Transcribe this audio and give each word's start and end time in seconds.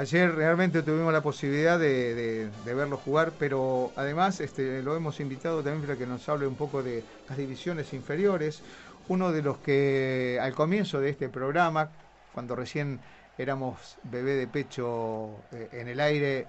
ayer 0.00 0.34
realmente 0.34 0.82
tuvimos 0.82 1.12
la 1.12 1.20
posibilidad 1.20 1.78
de, 1.78 2.48
verlo 2.64 2.96
jugar, 2.96 3.32
pero 3.38 3.92
además 3.96 4.40
este, 4.40 4.82
lo 4.82 4.96
hemos 4.96 5.20
invitado 5.20 5.62
también 5.62 5.82
para 5.82 5.98
que 5.98 6.06
nos 6.06 6.26
hable 6.28 6.46
un 6.46 6.54
poco 6.54 6.82
de 6.82 7.04
las 7.28 7.36
divisiones 7.36 7.92
inferiores. 7.92 8.62
Uno 9.08 9.30
de 9.30 9.42
los 9.42 9.58
que 9.58 10.38
al 10.40 10.54
comienzo 10.54 11.00
de 11.00 11.10
este 11.10 11.28
programa, 11.28 11.90
cuando 12.32 12.56
recién 12.56 13.00
éramos 13.36 13.98
bebé 14.04 14.36
de 14.36 14.46
pecho 14.46 15.42
eh, 15.52 15.68
en 15.72 15.88
el 15.88 16.00
aire, 16.00 16.46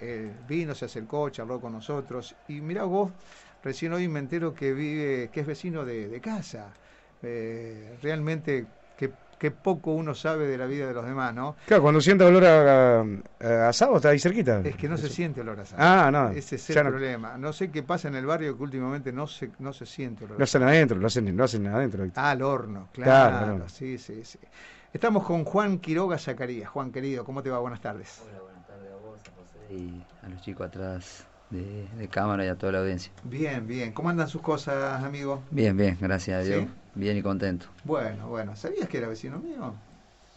vino, 0.48 0.74
se 0.74 0.86
acercó, 0.86 1.30
charló 1.30 1.60
con 1.60 1.74
nosotros. 1.74 2.36
Y 2.48 2.62
mira 2.62 2.86
vos, 2.86 3.12
recién 3.64 3.92
hoy 3.92 4.08
me 4.08 4.20
entero 4.20 4.54
que 4.54 4.74
vive, 4.74 5.30
que 5.32 5.42
es 5.42 5.48
vecino 5.48 5.84
de, 5.84 6.22
casa. 6.22 6.74
Eh, 7.22 7.98
realmente 8.02 8.66
que 9.42 9.50
poco 9.50 9.90
uno 9.96 10.14
sabe 10.14 10.46
de 10.46 10.56
la 10.56 10.68
vida 10.68 10.86
de 10.86 10.94
los 10.94 11.04
demás, 11.04 11.34
¿no? 11.34 11.56
Claro, 11.66 11.82
cuando 11.82 12.00
siente 12.00 12.24
olor 12.24 12.46
a, 12.46 13.68
asado 13.68 13.96
está 13.96 14.10
ahí 14.10 14.20
cerquita. 14.20 14.62
Es 14.64 14.76
que 14.76 14.88
no 14.88 14.98
se 14.98 15.10
siente 15.10 15.42
olor 15.42 15.58
a 15.58 15.64
asado. 15.64 15.82
Ah, 15.82 16.12
no. 16.12 16.30
Ese 16.30 16.58
es 16.58 16.70
el 16.70 16.86
problema. 16.86 17.40
No 17.40 17.52
sé 17.52 17.72
qué 17.72 17.82
pasa 17.82 18.08
en 18.08 18.14
el 18.14 18.28
barrio 18.28 18.56
que 18.56 18.62
últimamente 18.62 19.12
no 19.12 19.26
se, 19.26 19.50
no 19.58 19.74
se 19.74 19.88
siente 19.88 20.26
olor 20.26 20.38
Lo 20.38 20.44
hacen 20.44 20.62
adentro, 20.62 21.00
lo 21.00 21.08
hacen, 21.08 21.36
lo 21.36 21.44
hacen 21.44 21.66
adentro. 21.66 22.06
Ah, 22.14 22.30
al 22.30 22.44
horno, 22.44 22.90
claro. 22.94 23.68
Sí, 23.68 23.98
sí, 23.98 24.24
sí. 24.24 24.38
Estamos 24.94 25.24
con 25.24 25.44
Juan 25.44 25.80
Quiroga 25.80 26.20
Zacarías. 26.20 26.70
Juan, 26.70 26.92
querido, 26.92 27.26
¿cómo 27.26 27.42
te 27.42 27.50
va? 27.50 27.58
Buenas 27.58 27.82
tardes. 27.82 28.22
Hola, 28.24 28.44
buenas 28.44 28.68
tardes 28.68 28.92
a 28.92 28.96
vos, 28.98 29.20
a 29.22 29.32
José 29.32 29.74
y 29.74 30.04
a 30.24 30.30
los 30.30 30.42
chicos 30.44 30.68
atrás 30.68 31.26
de, 31.52 32.08
cámara 32.10 32.46
y 32.46 32.48
a 32.48 32.56
toda 32.56 32.74
la 32.74 32.80
audiencia. 32.80 33.12
Bien, 33.24 33.68
bien. 33.68 33.92
¿Cómo 33.92 34.10
andan 34.10 34.28
sus 34.28 34.42
cosas, 34.42 35.04
amigo? 35.04 35.44
Bien, 35.52 35.76
bien, 35.76 35.98
gracias 36.00 36.42
a 36.42 36.44
Dios. 36.44 36.66
Bien 36.96 37.18
y 37.18 37.22
contento. 37.22 37.68
Bueno, 37.84 38.28
bueno. 38.28 38.56
¿Sabías 38.56 38.88
que 38.88 38.98
era 38.98 39.08
vecino 39.08 39.40
mío? 39.40 39.74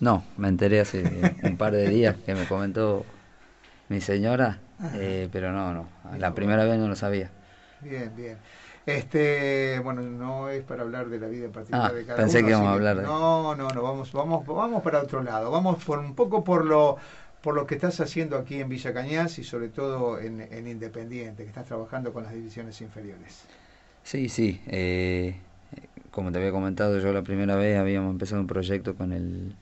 No, 0.00 0.24
me 0.36 0.48
enteré 0.48 0.80
hace 0.80 1.36
un 1.42 1.56
par 1.56 1.72
de 1.72 1.88
días 1.88 2.16
que 2.24 2.34
me 2.34 2.46
comentó 2.46 3.04
mi 3.88 4.00
señora, 4.00 4.58
eh, 4.94 5.28
pero 5.32 5.52
no, 5.52 5.72
no. 5.72 5.88
La 6.18 6.34
primera 6.34 6.64
vez 6.64 6.78
no 6.78 6.88
lo 6.88 6.96
sabía. 6.96 7.30
Bien, 7.80 8.12
bien. 8.16 8.38
Este, 8.86 9.80
bueno, 9.82 10.02
no 10.02 10.50
es 10.50 10.62
para 10.62 10.82
hablar 10.82 11.08
de 11.08 11.18
la 11.18 11.26
vida 11.26 11.48
particular 11.48 11.90
ah, 11.90 11.94
de 11.94 12.04
cada 12.04 12.18
pensé 12.18 12.42
que 12.42 12.50
íbamos 12.50 12.68
a 12.68 12.72
hablar 12.72 12.96
de... 12.98 13.02
No, 13.02 13.54
no, 13.54 13.68
no, 13.70 13.82
vamos, 13.82 14.12
vamos, 14.12 14.46
vamos 14.46 14.82
para 14.82 15.00
otro 15.00 15.22
lado. 15.22 15.50
Vamos 15.50 15.82
por 15.82 15.98
un 15.98 16.14
poco 16.14 16.44
por 16.44 16.66
lo 16.66 16.98
por 17.44 17.54
lo 17.54 17.66
que 17.66 17.74
estás 17.74 18.00
haciendo 18.00 18.38
aquí 18.38 18.58
en 18.58 18.70
Villa 18.70 18.94
Cañas 18.94 19.38
y 19.38 19.44
sobre 19.44 19.68
todo 19.68 20.18
en, 20.18 20.66
Independiente, 20.66 21.42
que 21.42 21.50
estás 21.50 21.66
trabajando 21.66 22.10
con 22.10 22.24
las 22.24 22.32
divisiones 22.32 22.80
inferiores. 22.80 23.44
Sí, 24.02 24.30
sí. 24.30 24.62
Eh, 24.66 25.36
como 26.10 26.32
te 26.32 26.38
había 26.38 26.52
comentado, 26.52 26.98
yo 27.00 27.12
la 27.12 27.20
primera 27.20 27.54
vez 27.54 27.78
habíamos 27.78 28.12
empezado 28.12 28.40
un 28.40 28.46
proyecto 28.46 28.94
con, 28.94 29.12
el, 29.12 29.54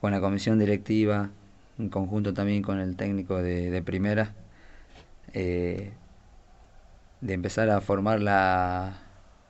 con 0.00 0.12
la 0.12 0.20
comisión 0.22 0.58
directiva, 0.58 1.28
en 1.78 1.90
conjunto 1.90 2.32
también 2.32 2.62
con 2.62 2.80
el 2.80 2.96
técnico 2.96 3.42
de, 3.42 3.82
primera, 3.84 4.32
eh, 5.34 5.92
de 7.20 7.34
empezar 7.34 7.68
a 7.68 7.82
formar 7.82 8.22
la, 8.22 8.94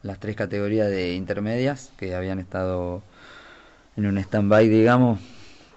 las 0.03 0.19
tres 0.19 0.35
categorías 0.35 0.89
de 0.89 1.15
intermedias 1.15 1.93
que 1.97 2.17
habían 2.17 2.41
estado 2.41 3.05
en 3.97 4.07
un 4.07 4.19
stand-by, 4.19 4.69
digamos, 4.69 5.21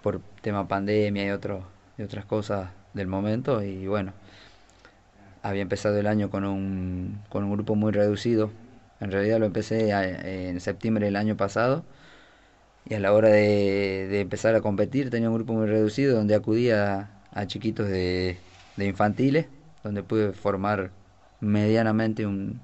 por 0.02 0.22
tema 0.42 0.68
pandemia 0.68 1.28
y 1.28 1.30
otros 1.30 1.64
de 1.98 2.04
otras 2.04 2.26
cosas 2.26 2.70
del 2.94 3.08
momento 3.08 3.64
y 3.64 3.88
bueno, 3.88 4.14
había 5.42 5.62
empezado 5.62 5.98
el 5.98 6.08
año 6.08 6.30
con 6.30 6.46
un, 6.46 7.22
con 7.30 7.44
un 7.44 7.52
grupo 7.52 7.76
muy 7.76 7.92
reducido. 7.92 8.52
En 9.00 9.12
realidad 9.12 9.40
lo 9.40 9.46
empecé 9.46 9.92
en 9.92 10.60
septiembre 10.62 11.06
del 11.06 11.16
año 11.18 11.36
pasado 11.38 11.84
y 12.86 12.96
a 12.96 13.00
la 13.00 13.14
hora 13.14 13.30
de, 13.30 14.22
empezar 14.22 14.56
a 14.56 14.62
competir 14.62 15.10
tenía 15.10 15.30
un 15.30 15.36
grupo 15.36 15.54
muy 15.54 15.68
reducido 15.68 16.16
donde 16.16 16.36
acudía 16.36 17.10
a, 17.32 17.48
chiquitos 17.48 17.88
de, 17.88 18.38
de, 18.78 18.86
infantiles, 18.86 19.48
donde 19.84 20.04
pude 20.04 20.34
formar 20.34 20.92
medianamente 21.42 22.26
un, 22.26 22.62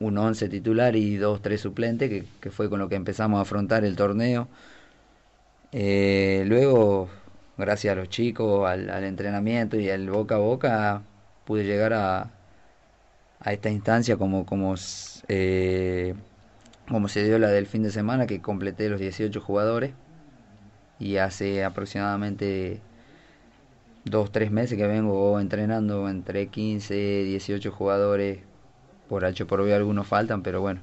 un 0.00 0.18
11 0.18 0.48
titular 0.48 0.96
y 0.96 1.16
dos, 1.16 1.42
tres 1.42 1.60
suplentes, 1.60 2.24
que, 2.40 2.50
fue 2.50 2.68
con 2.70 2.80
lo 2.80 2.88
que 2.88 2.96
empezamos 2.96 3.38
a 3.38 3.42
afrontar 3.42 3.84
el 3.84 3.96
torneo. 3.96 4.48
Eh, 5.72 6.44
luego 6.46 7.08
gracias 7.60 7.92
a 7.92 7.94
los 7.96 8.08
chicos, 8.08 8.68
al, 8.68 9.04
entrenamiento 9.04 9.78
y 9.78 9.90
al 9.90 10.10
boca 10.10 10.36
a 10.36 10.38
boca, 10.38 11.02
pude 11.44 11.64
llegar 11.64 11.92
a, 11.92 12.30
a 13.40 13.52
esta 13.52 13.70
instancia 13.70 14.16
como, 14.16 14.46
como, 14.46 14.74
eh, 15.28 16.14
como 16.88 17.08
se 17.08 17.24
dio 17.24 17.38
la 17.38 17.48
del 17.48 17.66
fin 17.66 17.82
de 17.82 17.90
semana, 17.90 18.26
que 18.26 18.40
completé 18.40 18.88
los 18.88 19.00
18 19.00 19.40
jugadores. 19.40 19.92
Y 20.98 21.16
hace 21.16 21.64
aproximadamente 21.64 22.80
dos, 24.04 24.30
tres 24.32 24.50
meses 24.50 24.76
que 24.78 24.86
vengo 24.86 25.40
entrenando 25.40 26.08
entre 26.08 26.48
15, 26.48 26.94
18 27.24 27.72
jugadores. 27.72 28.40
Por 29.08 29.24
H 29.24 29.44
por 29.46 29.64
B 29.64 29.74
algunos 29.74 30.06
faltan, 30.06 30.42
pero 30.42 30.60
bueno, 30.60 30.80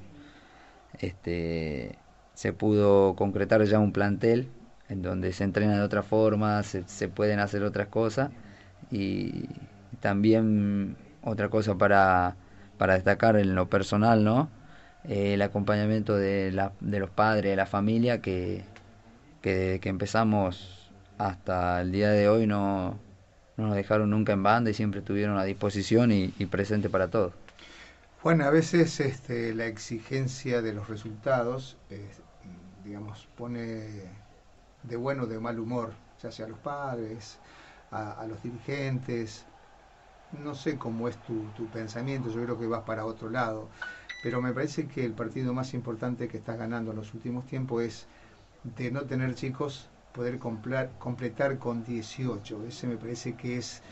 este, 1.00 1.98
se 2.34 2.54
pudo 2.54 3.16
concretar 3.16 3.64
ya 3.64 3.80
un 3.80 3.94
plantel 3.94 4.50
en 4.90 5.02
donde 5.02 5.34
se 5.34 5.44
entrena 5.44 5.76
de 5.78 5.82
otra 5.84 6.04
forma, 6.04 6.64
se, 6.64 7.10
pueden 7.10 7.40
hacer 7.40 7.64
otras 7.64 7.88
cosas 7.88 8.32
y 8.92 9.46
también 10.00 10.98
otra 11.24 11.50
cosa 11.50 11.76
para, 11.76 12.36
para 12.78 12.94
destacar 12.96 13.38
en 13.38 13.56
lo 13.56 13.70
personal, 13.70 14.24
¿no? 14.24 14.50
Eh, 15.06 15.34
el 15.36 15.42
acompañamiento 15.42 16.16
de, 16.16 16.52
la, 16.52 16.74
de 16.80 17.00
los 17.00 17.10
padres, 17.10 17.52
de 17.52 17.56
la 17.58 17.66
familia, 17.66 18.22
que, 18.22 18.64
que 19.42 19.80
que 19.82 19.90
empezamos 19.90 20.92
hasta 21.18 21.82
el 21.82 21.92
día 21.92 22.12
de 22.12 22.30
hoy 22.30 22.48
no, 22.48 23.00
no 23.58 23.68
nos 23.68 23.76
dejaron 23.76 24.10
nunca 24.12 24.34
en 24.34 24.44
banda 24.44 24.70
y 24.72 24.74
siempre 24.74 25.00
estuvieron 25.02 25.38
a 25.38 25.44
disposición 25.44 26.12
y, 26.12 26.34
y 26.38 26.46
presente 26.48 26.90
para 26.90 27.10
todos. 27.10 27.34
Juan, 28.22 28.42
a 28.42 28.50
veces 28.50 29.00
este, 29.00 29.54
la 29.54 29.66
exigencia 29.68 30.62
de 30.62 30.74
los 30.74 30.90
resultados, 30.90 31.78
eh, 31.90 32.08
digamos, 32.84 33.28
pone 33.36 34.26
de 34.88 34.96
bueno 34.96 35.24
o 35.24 35.28
de 35.28 35.40
mal 35.40 35.60
humor, 35.60 35.94
ya 36.22 36.32
sea 36.32 36.46
a 36.46 36.50
los 36.50 36.60
padres, 36.60 37.38
a, 37.92 38.26
los 38.28 38.42
dirigentes. 38.44 39.46
No 40.44 40.56
sé 40.56 40.78
cómo 40.78 41.08
es 41.08 41.18
tu, 41.18 41.50
tu, 41.56 41.68
pensamiento, 41.68 42.30
yo 42.30 42.44
creo 42.44 42.60
que 42.60 42.68
vas 42.68 42.84
para 42.84 43.06
otro 43.06 43.30
lado, 43.30 43.70
pero 44.24 44.42
me 44.42 44.52
parece 44.52 44.88
que 44.88 45.06
el 45.06 45.14
partido 45.14 45.54
más 45.54 45.74
importante 45.74 46.28
que 46.28 46.38
estás 46.38 46.58
ganando 46.58 46.92
en 46.92 46.98
los 46.98 47.14
últimos 47.14 47.46
tiempos 47.46 47.84
es 47.84 48.08
de 48.64 48.92
no 48.92 49.04
tener 49.04 49.36
chicos 49.36 49.90
poder 50.18 50.40
completar 50.40 51.60
con 51.60 51.84
18. 51.84 52.66
Ese 52.68 52.88
me 52.88 52.98
parece 52.98 53.36
que 53.36 53.60
es 53.60 53.84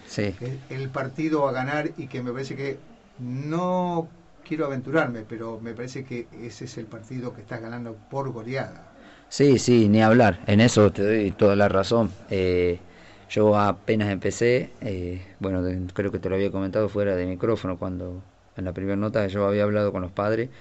el 0.69 0.89
partido 0.89 1.47
a 1.47 1.51
ganar 1.51 1.91
y 1.97 2.07
que 2.07 2.23
me 2.23 2.31
parece 2.31 2.55
que 2.55 2.79
no 3.19 4.09
quiero 4.43 4.65
aventurarme, 4.65 5.21
pero 5.21 5.59
me 5.59 5.73
parece 5.73 6.03
que 6.03 6.27
ese 6.41 6.65
es 6.65 6.77
el 6.79 6.87
partido 6.87 7.33
que 7.33 7.41
estás 7.41 7.61
ganando 7.61 7.95
por 8.09 8.31
goleada. 8.31 8.94
Sí, 9.27 9.59
sí, 9.59 9.89
ni 9.89 10.01
hablar. 10.01 10.41
En 10.47 10.61
eso 10.61 10.91
te 10.91 11.03
doy 11.03 11.31
toda 11.31 11.55
la 11.55 11.67
razón. 11.67 12.15
Eh, 12.29 12.85
yo 13.27 13.57
apenas 13.57 14.09
empecé, 14.09 14.75
eh, 14.81 15.35
bueno, 15.39 15.61
creo 15.93 16.11
que 16.11 16.19
te 16.19 16.29
lo 16.29 16.35
había 16.35 16.51
comentado 16.51 16.87
fuera 16.89 17.15
de 17.15 17.25
micrófono 17.25 17.77
cuando 17.77 18.23
en 18.55 18.65
la 18.65 18.73
primera 18.73 18.95
nota 18.95 19.27
yo 19.27 19.45
había 19.47 19.63
hablado 19.63 19.91
con 19.91 20.01
los 20.01 20.11
padres. 20.11 20.51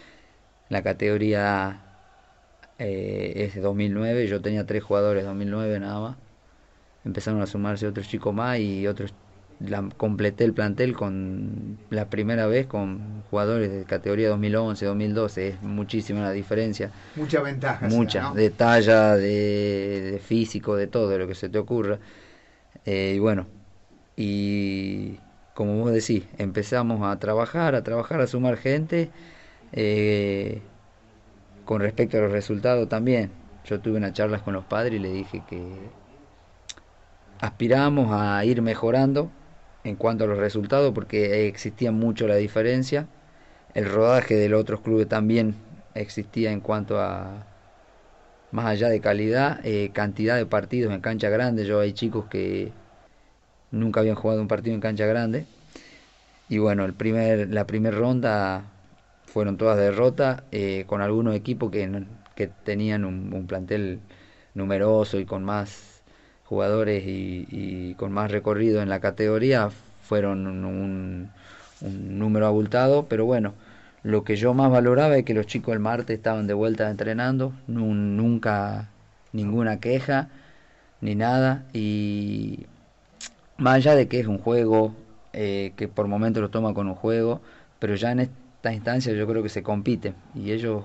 La 0.69 0.83
categoría 0.83 1.85
eh, 2.79 3.35
es 3.37 3.55
de 3.55 3.63
2009, 3.63 4.27
yo 4.29 4.43
tenía 4.43 4.67
tres 4.67 4.85
jugadores 4.85 5.25
2009 5.25 5.81
nada 5.81 6.01
más. 6.01 6.19
Empezaron 7.05 7.43
a 7.43 7.47
sumarse 7.47 7.87
otros 7.87 8.09
chicos 8.09 8.35
más 8.35 8.59
y 8.61 8.87
otros 8.87 9.15
la, 9.61 9.89
completé 9.97 10.45
el 10.45 10.53
plantel 10.53 10.95
con 10.95 11.79
la 11.91 12.09
primera 12.11 12.47
vez 12.47 12.67
con 12.67 13.23
jugadores 13.31 13.71
de 13.71 13.85
categoría 13.85 14.29
2011, 14.29 14.85
2012, 14.87 15.49
es 15.49 15.63
muchísima 15.63 16.21
la 16.21 16.33
diferencia. 16.33 16.91
Mucha 17.17 17.41
ventaja. 17.41 17.89
Mucha, 17.89 18.33
de 18.33 18.51
talla, 18.51 19.17
de, 19.17 20.21
físico, 20.25 20.77
de 20.77 20.87
todo, 20.87 21.09
de 21.09 21.19
lo 21.19 21.27
que 21.27 21.35
se 21.35 21.49
te 21.49 21.59
ocurra. 21.59 21.99
Eh, 22.85 23.15
y 23.17 23.19
bueno, 23.19 23.47
y 24.17 25.19
como 25.55 25.79
vos 25.79 25.93
decís, 25.93 26.25
empezamos 26.39 27.03
a 27.03 27.19
trabajar, 27.19 27.75
a 27.75 27.83
trabajar, 27.83 28.21
a 28.21 28.27
sumar 28.27 28.57
gente. 28.57 29.11
Eh, 29.73 30.63
con 31.65 31.81
respecto 31.81 32.19
a 32.19 32.21
los 32.21 32.33
resultados 32.33 32.89
también, 32.89 33.31
yo 33.65 33.81
tuve 33.81 33.97
unas 33.97 34.13
charlas 34.13 34.43
con 34.43 34.55
los 34.55 34.65
padres 34.65 34.95
y 34.95 34.99
le 34.99 35.11
dije 35.11 35.43
que 35.49 35.65
aspiramos 37.41 38.09
a 38.13 38.45
ir 38.45 38.61
mejorando 38.63 39.31
en 39.85 39.97
cuanto 39.97 40.25
a 40.25 40.27
los 40.27 40.39
resultados 40.39 40.93
porque 40.95 41.47
existía 41.47 41.93
mucho 41.93 42.27
la 42.27 42.37
diferencia. 42.37 43.07
El 43.75 43.91
rodaje 43.91 44.35
de 44.37 44.49
los 44.49 44.61
otros 44.61 44.81
clubes 44.81 45.09
también 45.09 45.57
existía 45.95 46.53
en 46.53 46.61
cuanto 46.61 47.01
a, 47.01 47.47
más 48.51 48.67
allá 48.67 48.89
de 48.89 49.01
calidad, 49.01 49.61
eh, 49.65 49.91
cantidad 49.93 50.37
de 50.37 50.47
partidos 50.47 50.93
en 50.95 51.01
cancha 51.01 51.29
grande. 51.29 51.67
Yo 51.67 51.81
hay 51.81 51.93
chicos 51.93 52.27
que 52.27 52.73
nunca 53.71 54.01
habían 54.01 54.17
jugado 54.17 54.41
un 54.41 54.49
partido 54.49 54.75
en 54.75 54.81
cancha 54.81 55.07
grande. 55.07 55.47
Y 56.49 56.59
bueno, 56.59 56.85
el 56.85 56.95
primer, 56.95 57.49
la 57.51 57.67
primera 57.67 57.97
ronda 57.97 58.65
fueron 59.27 59.57
todas 59.57 59.77
derrotas 59.77 60.45
eh, 60.53 60.85
con 60.87 61.01
algunos 61.03 61.35
equipos 61.35 61.71
que, 61.71 62.05
que 62.37 62.47
tenían 62.47 63.05
un, 63.05 63.47
plantel 63.49 64.01
numeroso 64.55 65.19
y 65.19 65.25
con 65.25 65.43
más 65.43 65.94
jugadores 66.45 67.05
y, 67.07 67.95
con 67.95 68.13
más 68.13 68.31
recorrido 68.31 68.83
en 68.83 68.89
la 68.89 69.01
categoría 69.01 69.71
fueron 70.03 70.47
un, 70.47 71.31
número 71.81 72.47
abultado, 72.47 73.07
pero 73.09 73.27
bueno, 73.27 73.55
lo 74.03 74.25
que 74.25 74.37
yo 74.37 74.55
más 74.55 74.71
valoraba 74.71 75.17
es 75.17 75.25
que 75.25 75.35
los 75.35 75.47
chicos 75.47 75.75
el 75.75 75.81
martes 75.81 76.17
estaban 76.17 76.47
de 76.47 76.55
vuelta 76.55 76.91
entrenando, 76.91 77.53
nunca 77.67 78.89
ninguna 79.33 79.81
queja 79.81 80.29
ni 81.01 81.15
nada, 81.15 81.65
y 81.73 82.67
más 83.59 83.77
allá 83.77 83.95
de 83.95 84.09
que 84.09 84.21
es 84.21 84.27
un 84.27 84.39
juego, 84.39 84.95
eh, 85.33 85.73
que 85.77 85.89
por 85.89 86.07
momentos 86.07 86.41
lo 86.41 86.51
toma 86.51 86.75
con 86.75 86.89
un 86.89 86.95
juego, 86.95 87.41
pero 87.79 87.95
ya 87.97 88.13
en 88.13 88.21
esta 88.21 88.73
instancia 88.73 89.13
yo 89.13 89.27
creo 89.27 89.43
que 89.43 89.49
se 89.49 89.63
compite 89.63 90.15
y 90.35 90.53
ellos 90.53 90.85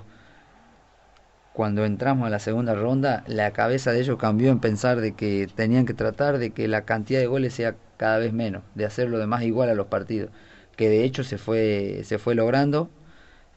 cuando 1.60 1.84
entramos 1.84 2.26
a 2.26 2.30
la 2.30 2.40
segunda 2.40 2.74
ronda, 2.74 3.26
la 3.28 3.52
cabeza 3.52 3.92
de 3.92 4.00
ellos 4.00 4.18
cambió 4.18 4.50
en 4.50 4.62
pensar 4.62 5.02
de 5.02 5.14
que 5.14 5.50
tenían 5.54 5.86
que 5.86 5.94
tratar 5.94 6.38
de 6.38 6.52
que 6.52 6.70
la 6.70 6.86
cantidad 6.86 7.20
de 7.20 7.28
goles 7.28 7.54
sea 7.54 7.76
cada 7.98 8.18
vez 8.18 8.32
menos, 8.32 8.64
de 8.76 8.86
hacerlo 8.86 9.20
de 9.20 9.28
más 9.28 9.44
igual 9.44 9.68
a 9.68 9.74
los 9.74 9.88
partidos, 9.88 10.32
que 10.78 10.88
de 10.88 11.04
hecho 11.04 11.26
se 11.26 11.38
fue, 11.38 12.04
se 12.06 12.18
fue 12.18 12.34
logrando. 12.34 12.90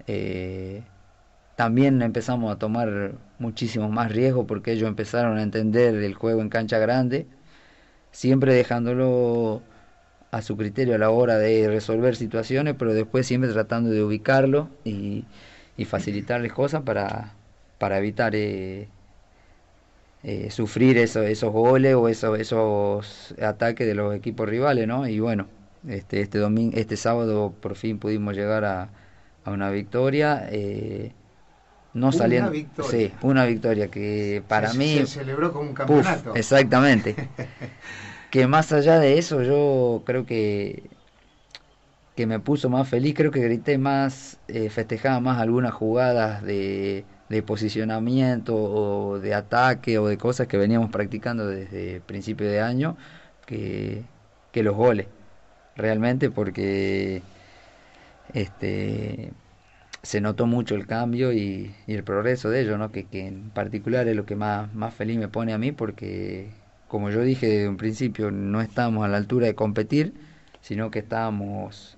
Eh, 0.09 0.83
también 1.55 2.03
empezamos 2.03 2.53
a 2.53 2.59
tomar 2.59 3.13
muchísimos 3.39 3.89
más 3.93 4.11
riesgos 4.11 4.47
porque 4.49 4.73
ellos 4.73 4.89
empezaron 4.89 5.39
a 5.39 5.43
entender 5.45 5.95
el 5.95 6.15
juego 6.15 6.41
en 6.43 6.49
cancha 6.49 6.79
grande, 6.81 7.29
siempre 8.11 8.53
dejándolo 8.53 9.63
a 10.33 10.43
su 10.43 10.57
criterio 10.57 10.97
a 10.97 10.99
la 10.99 11.11
hora 11.11 11.39
de 11.39 11.69
resolver 11.69 12.17
situaciones, 12.17 12.75
pero 12.77 12.95
después 12.95 13.29
siempre 13.29 13.53
tratando 13.53 13.91
de 13.91 14.03
ubicarlo 14.03 14.71
y, 14.83 15.25
y 15.77 15.85
facilitarles 15.85 16.53
cosas 16.53 16.83
para, 16.83 17.37
para 17.83 17.99
evitar 17.99 18.33
eh, 18.37 18.87
eh, 20.23 20.51
sufrir 20.53 20.99
esos 20.99 21.53
goles 21.53 21.97
o 21.97 22.07
esos, 22.07 22.39
esos 22.39 23.35
ataques 23.43 23.85
de 23.89 23.97
los 23.97 24.15
equipos 24.15 24.49
rivales, 24.49 24.87
¿no? 24.87 25.09
Y 25.09 25.19
bueno, 25.19 25.49
este, 25.89 26.21
este, 26.21 26.39
domingo, 26.39 26.77
este 26.77 26.97
sábado 26.97 27.53
por 27.61 27.75
fin 27.75 27.99
pudimos 27.99 28.37
llegar 28.37 28.65
a, 28.65 28.89
una 29.47 29.69
victoria. 29.71 30.47
Eh, 30.53 31.11
no 31.93 32.11
una 32.11 32.17
saliendo, 32.17 32.53
victoria. 32.53 32.91
Sí, 32.93 33.13
una 33.23 33.47
victoria 33.47 33.89
que 33.89 34.45
para 34.47 34.73
mí... 34.75 34.99
Se 34.99 35.07
celebró 35.07 35.53
como 35.53 35.71
un 35.71 35.75
campeonato. 35.75 36.37
exactamente. 36.37 37.17
que 38.31 38.47
más 38.47 38.71
allá 38.73 39.01
de 39.01 39.19
eso, 39.19 39.43
yo 39.43 40.05
creo 40.07 40.25
que 40.25 40.89
que 42.15 42.27
me 42.27 42.39
puso 42.39 42.69
más 42.69 42.89
feliz, 42.89 43.15
creo 43.17 43.33
que 43.33 43.41
grité 43.41 43.77
más, 43.79 44.39
festejaba 44.71 45.19
más 45.19 45.41
algunas 45.41 45.73
jugadas 45.73 46.43
de, 46.43 47.07
de 47.33 47.43
posicionamiento 47.43 48.55
o 48.55 49.19
de 49.19 49.35
ataque 49.35 49.99
o 49.99 50.07
de 50.07 50.19
cosas 50.19 50.49
que 50.49 50.59
veníamos 50.59 50.91
practicando 50.91 51.47
desde 51.47 52.03
principio 52.03 52.47
de 52.47 52.61
año 52.61 52.97
que, 53.47 54.05
los 54.55 54.77
goles 54.77 55.07
realmente 55.75 56.31
porque 56.31 57.23
este 58.35 59.33
se 60.03 60.21
notó 60.21 60.47
mucho 60.47 60.75
el 60.75 60.87
cambio 60.87 61.33
y, 61.33 61.75
el 61.87 62.05
progreso 62.05 62.51
de 62.51 62.63
ello, 62.63 62.77
¿no? 62.77 62.93
Que, 62.93 63.05
que, 63.05 63.27
en 63.27 63.51
particular 63.51 64.09
es 64.09 64.17
lo 64.17 64.27
que 64.27 64.37
más, 64.37 64.75
más 64.75 64.93
feliz 64.95 65.19
me 65.19 65.29
pone 65.29 65.53
a 65.55 65.59
mí 65.59 65.73
porque, 65.73 66.51
como 66.89 67.11
yo 67.11 67.23
dije 67.23 67.47
desde 67.47 67.69
un 67.69 67.77
principio, 67.79 68.31
no 68.31 68.61
estábamos 68.61 69.05
a 69.05 69.09
la 69.09 69.17
altura 69.19 69.47
de 69.47 69.55
competir, 69.55 70.13
sino 70.61 70.91
que 70.91 70.99
estábamos 70.99 71.97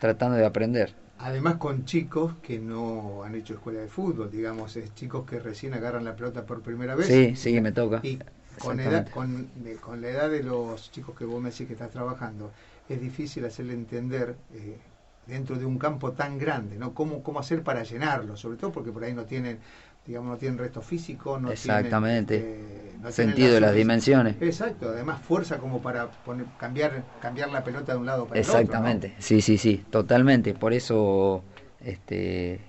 tratando 0.00 0.36
de 0.36 0.46
aprender. 0.46 1.03
Además 1.18 1.56
con 1.56 1.84
chicos 1.84 2.34
que 2.42 2.58
no 2.58 3.22
han 3.22 3.34
hecho 3.34 3.54
escuela 3.54 3.80
de 3.80 3.88
fútbol, 3.88 4.30
digamos, 4.30 4.76
es 4.76 4.94
chicos 4.94 5.24
que 5.24 5.38
recién 5.38 5.74
agarran 5.74 6.04
la 6.04 6.16
pelota 6.16 6.44
por 6.44 6.60
primera 6.60 6.94
vez. 6.94 7.06
Sí, 7.06 7.36
sí, 7.36 7.60
me 7.60 7.72
toca. 7.72 8.00
Y 8.02 8.18
con, 8.58 8.80
edad, 8.80 9.08
con, 9.10 9.48
con, 9.80 10.00
la 10.00 10.08
edad 10.08 10.30
de 10.30 10.42
los 10.42 10.90
chicos 10.90 11.16
que 11.16 11.24
vos 11.24 11.40
me 11.40 11.50
decís 11.50 11.66
que 11.66 11.74
estás 11.74 11.90
trabajando, 11.90 12.52
es 12.88 13.00
difícil 13.00 13.44
hacerle 13.44 13.74
entender 13.74 14.36
eh, 14.52 14.78
dentro 15.26 15.56
de 15.56 15.64
un 15.64 15.78
campo 15.78 16.12
tan 16.12 16.38
grande, 16.38 16.76
¿no? 16.76 16.94
¿Cómo, 16.94 17.22
¿Cómo 17.22 17.40
hacer 17.40 17.62
para 17.62 17.84
llenarlo? 17.84 18.36
Sobre 18.36 18.56
todo 18.56 18.72
porque 18.72 18.90
por 18.90 19.04
ahí 19.04 19.14
no 19.14 19.24
tienen 19.24 19.58
digamos, 20.06 20.30
no 20.30 20.36
tienen 20.36 20.58
resto 20.58 20.82
físico, 20.82 21.38
no 21.38 21.50
Exactamente. 21.50 22.38
Tienen, 22.38 22.84
eh, 23.06 23.12
Sentido 23.12 23.52
de 23.52 23.60
las 23.60 23.74
dimensiones. 23.74 24.36
Exacto, 24.40 24.88
además 24.88 25.20
fuerza 25.20 25.58
como 25.58 25.82
para 25.82 26.06
poner, 26.06 26.46
cambiar, 26.56 27.04
cambiar 27.20 27.50
la 27.50 27.62
pelota 27.62 27.92
de 27.92 27.98
un 27.98 28.06
lado 28.06 28.26
para 28.26 28.40
Exactamente. 28.40 29.08
el 29.08 29.12
otro. 29.12 29.22
sí, 29.22 29.42
sí, 29.42 29.58
sí, 29.58 29.84
totalmente. 29.90 30.54
Por 30.54 30.72
eso, 30.72 31.44
este, 31.80 32.60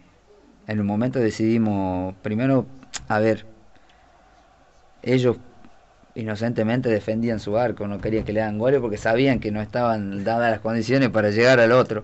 en 0.67 0.79
un 0.81 0.85
momento 0.85 1.19
decidimos, 1.19 2.15
primero, 2.21 2.65
a 3.07 3.19
ver, 3.19 3.45
ellos 5.03 5.37
inocentemente 6.15 6.89
defendían 6.89 7.39
su 7.39 7.57
arco, 7.57 7.87
no 7.87 8.01
querían 8.01 8.25
que 8.25 8.33
le 8.33 8.41
hagan 8.41 8.57
goles 8.57 8.81
porque 8.81 8.97
sabían 8.97 9.39
que 9.39 9.51
no 9.51 9.61
estaban 9.61 10.25
dadas 10.25 10.51
las 10.51 10.59
condiciones 10.59 11.09
para 11.09 11.29
llegar 11.29 11.61
al 11.61 11.71
otro. 11.71 12.03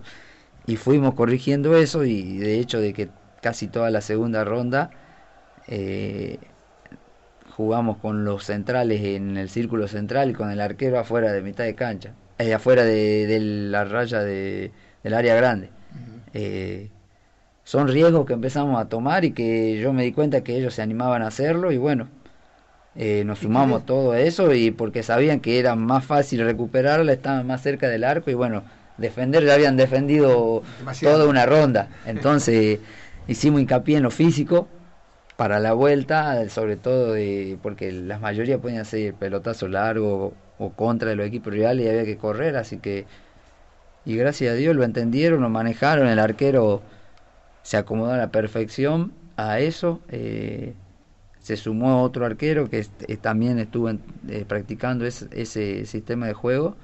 Y 0.67 0.77
fuimos 0.77 1.15
corrigiendo 1.15 1.75
eso 1.75 2.05
y 2.05 2.37
de 2.37 2.59
hecho 2.59 2.79
de 2.79 2.93
que 2.93 3.09
casi 3.41 3.67
toda 3.67 3.89
la 3.89 3.99
segunda 3.99 4.45
ronda 4.45 4.91
eh, 5.71 6.37
jugamos 7.55 7.97
con 7.97 8.25
los 8.25 8.43
centrales 8.43 9.01
en 9.03 9.37
el 9.37 9.49
círculo 9.49 9.87
central 9.87 10.31
y 10.31 10.33
con 10.33 10.51
el 10.51 10.59
arquero 10.59 10.99
afuera 10.99 11.31
de 11.31 11.41
mitad 11.41 11.63
de 11.63 11.75
cancha, 11.75 12.11
eh, 12.37 12.53
afuera 12.53 12.83
de, 12.83 13.39
la 13.39 13.85
raya 13.85 14.19
de, 14.19 14.71
del 15.01 15.13
área 15.13 15.33
grande. 15.35 15.69
Eh, 16.33 16.89
son 17.63 17.87
riesgos 17.87 18.25
que 18.25 18.33
empezamos 18.33 18.81
a 18.81 18.89
tomar 18.89 19.23
y 19.23 19.31
que 19.31 19.79
yo 19.79 19.93
me 19.93 20.03
di 20.03 20.11
cuenta 20.11 20.43
que 20.43 20.57
ellos 20.57 20.73
se 20.73 20.81
animaban 20.81 21.21
a 21.21 21.27
hacerlo 21.27 21.71
y 21.71 21.77
bueno, 21.77 22.09
eh, 22.97 23.23
nos 23.25 23.39
sumamos 23.39 23.85
todo 23.85 24.13
eso 24.13 24.53
y 24.53 24.71
porque 24.71 25.03
sabían 25.03 25.39
que 25.39 25.57
era 25.57 25.75
más 25.75 26.03
fácil 26.03 26.43
recuperarla, 26.43 27.13
estaban 27.13 27.47
más 27.47 27.61
cerca 27.61 27.87
del 27.87 28.03
arco 28.03 28.29
y 28.29 28.33
bueno, 28.33 28.63
defender 28.97 29.45
ya 29.45 29.53
habían 29.53 29.77
defendido 29.77 30.63
toda 31.01 31.27
una 31.27 31.45
ronda. 31.45 31.87
Entonces 32.05 32.79
hicimos 33.29 33.61
hincapié 33.61 33.97
en 33.97 34.03
lo 34.03 34.11
físico, 34.11 34.67
para 35.37 35.59
la 35.59 35.73
vuelta, 35.73 36.47
sobre 36.49 36.77
todo 36.77 37.13
de, 37.13 37.57
porque 37.61 37.91
la 37.91 38.19
mayoría 38.19 38.59
podían 38.59 38.81
hacer 38.81 39.13
pelotazo 39.15 39.67
largo 39.67 40.33
o 40.57 40.71
contra 40.71 41.09
de 41.09 41.15
los 41.15 41.25
equipos 41.27 41.53
rivales 41.53 41.85
y 41.85 41.89
había 41.89 42.05
que 42.05 42.17
correr, 42.17 42.55
así 42.57 42.77
que, 42.77 43.05
y 44.05 44.15
gracias 44.15 44.53
a 44.53 44.55
Dios 44.55 44.75
lo 44.75 44.83
entendieron, 44.83 45.41
lo 45.41 45.49
manejaron, 45.49 46.07
el 46.07 46.19
arquero 46.19 46.81
se 47.63 47.77
acomodó 47.77 48.13
a 48.13 48.17
la 48.17 48.31
perfección 48.31 49.13
a 49.37 49.59
eso, 49.59 50.01
eh, 50.09 50.73
se 51.39 51.57
sumó 51.57 52.03
otro 52.03 52.25
arquero 52.25 52.69
que 52.69 52.85
también 53.21 53.59
estuvo 53.59 53.89
eh, 53.89 54.45
practicando 54.47 55.05
ese 55.05 55.85
sistema 55.85 56.27
de 56.27 56.33
juego, 56.33 56.75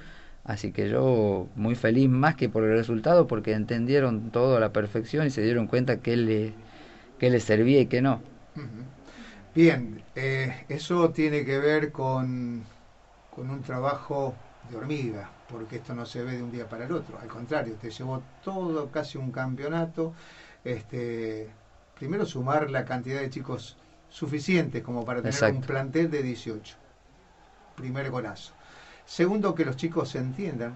así 0.43 0.71
que 0.71 0.89
yo 0.89 1.47
muy 1.55 1.75
feliz 1.75 2.09
más 2.09 2.35
que 2.35 2.49
por 2.49 2.63
el 2.63 2.71
resultado, 2.71 3.27
porque 3.27 3.53
entendieron 3.53 4.31
todo 4.31 4.57
a 4.57 4.59
la 4.59 4.73
perfección 4.73 5.27
y 5.27 5.31
se 5.31 5.41
dieron 5.41 5.67
cuenta 5.67 5.97
que 6.01 6.13
él 6.13 6.53
que 7.19 7.29
les 7.29 7.43
servía 7.43 7.81
y 7.81 7.87
que 7.87 8.01
no. 8.01 8.21
Bien, 9.53 10.03
eh, 10.15 10.65
eso 10.69 11.11
tiene 11.11 11.43
que 11.43 11.57
ver 11.57 11.91
con, 11.91 12.63
con 13.29 13.49
un 13.49 13.61
trabajo 13.63 14.35
de 14.69 14.77
hormiga, 14.77 15.31
porque 15.47 15.77
esto 15.77 15.95
no 15.95 16.05
se 16.05 16.23
ve 16.23 16.37
de 16.37 16.43
un 16.43 16.51
día 16.51 16.69
para 16.69 16.85
el 16.85 16.91
otro. 16.91 17.17
Al 17.19 17.27
contrario, 17.27 17.75
te 17.75 17.89
llevó 17.89 18.21
todo, 18.43 18.91
casi 18.91 19.17
un 19.17 19.31
campeonato. 19.31 20.13
Este, 20.63 21.49
primero 21.95 22.25
sumar 22.25 22.69
la 22.69 22.85
cantidad 22.85 23.19
de 23.21 23.29
chicos 23.29 23.77
suficientes 24.09 24.83
como 24.83 25.05
para 25.05 25.21
tener 25.21 25.51
un 25.53 25.61
plantel 25.61 26.11
de 26.11 26.21
18. 26.23 26.75
Primer 27.75 28.09
golazo. 28.11 28.53
Segundo, 29.05 29.55
que 29.55 29.65
los 29.65 29.75
chicos 29.77 30.09
se 30.09 30.19
entiendan 30.19 30.75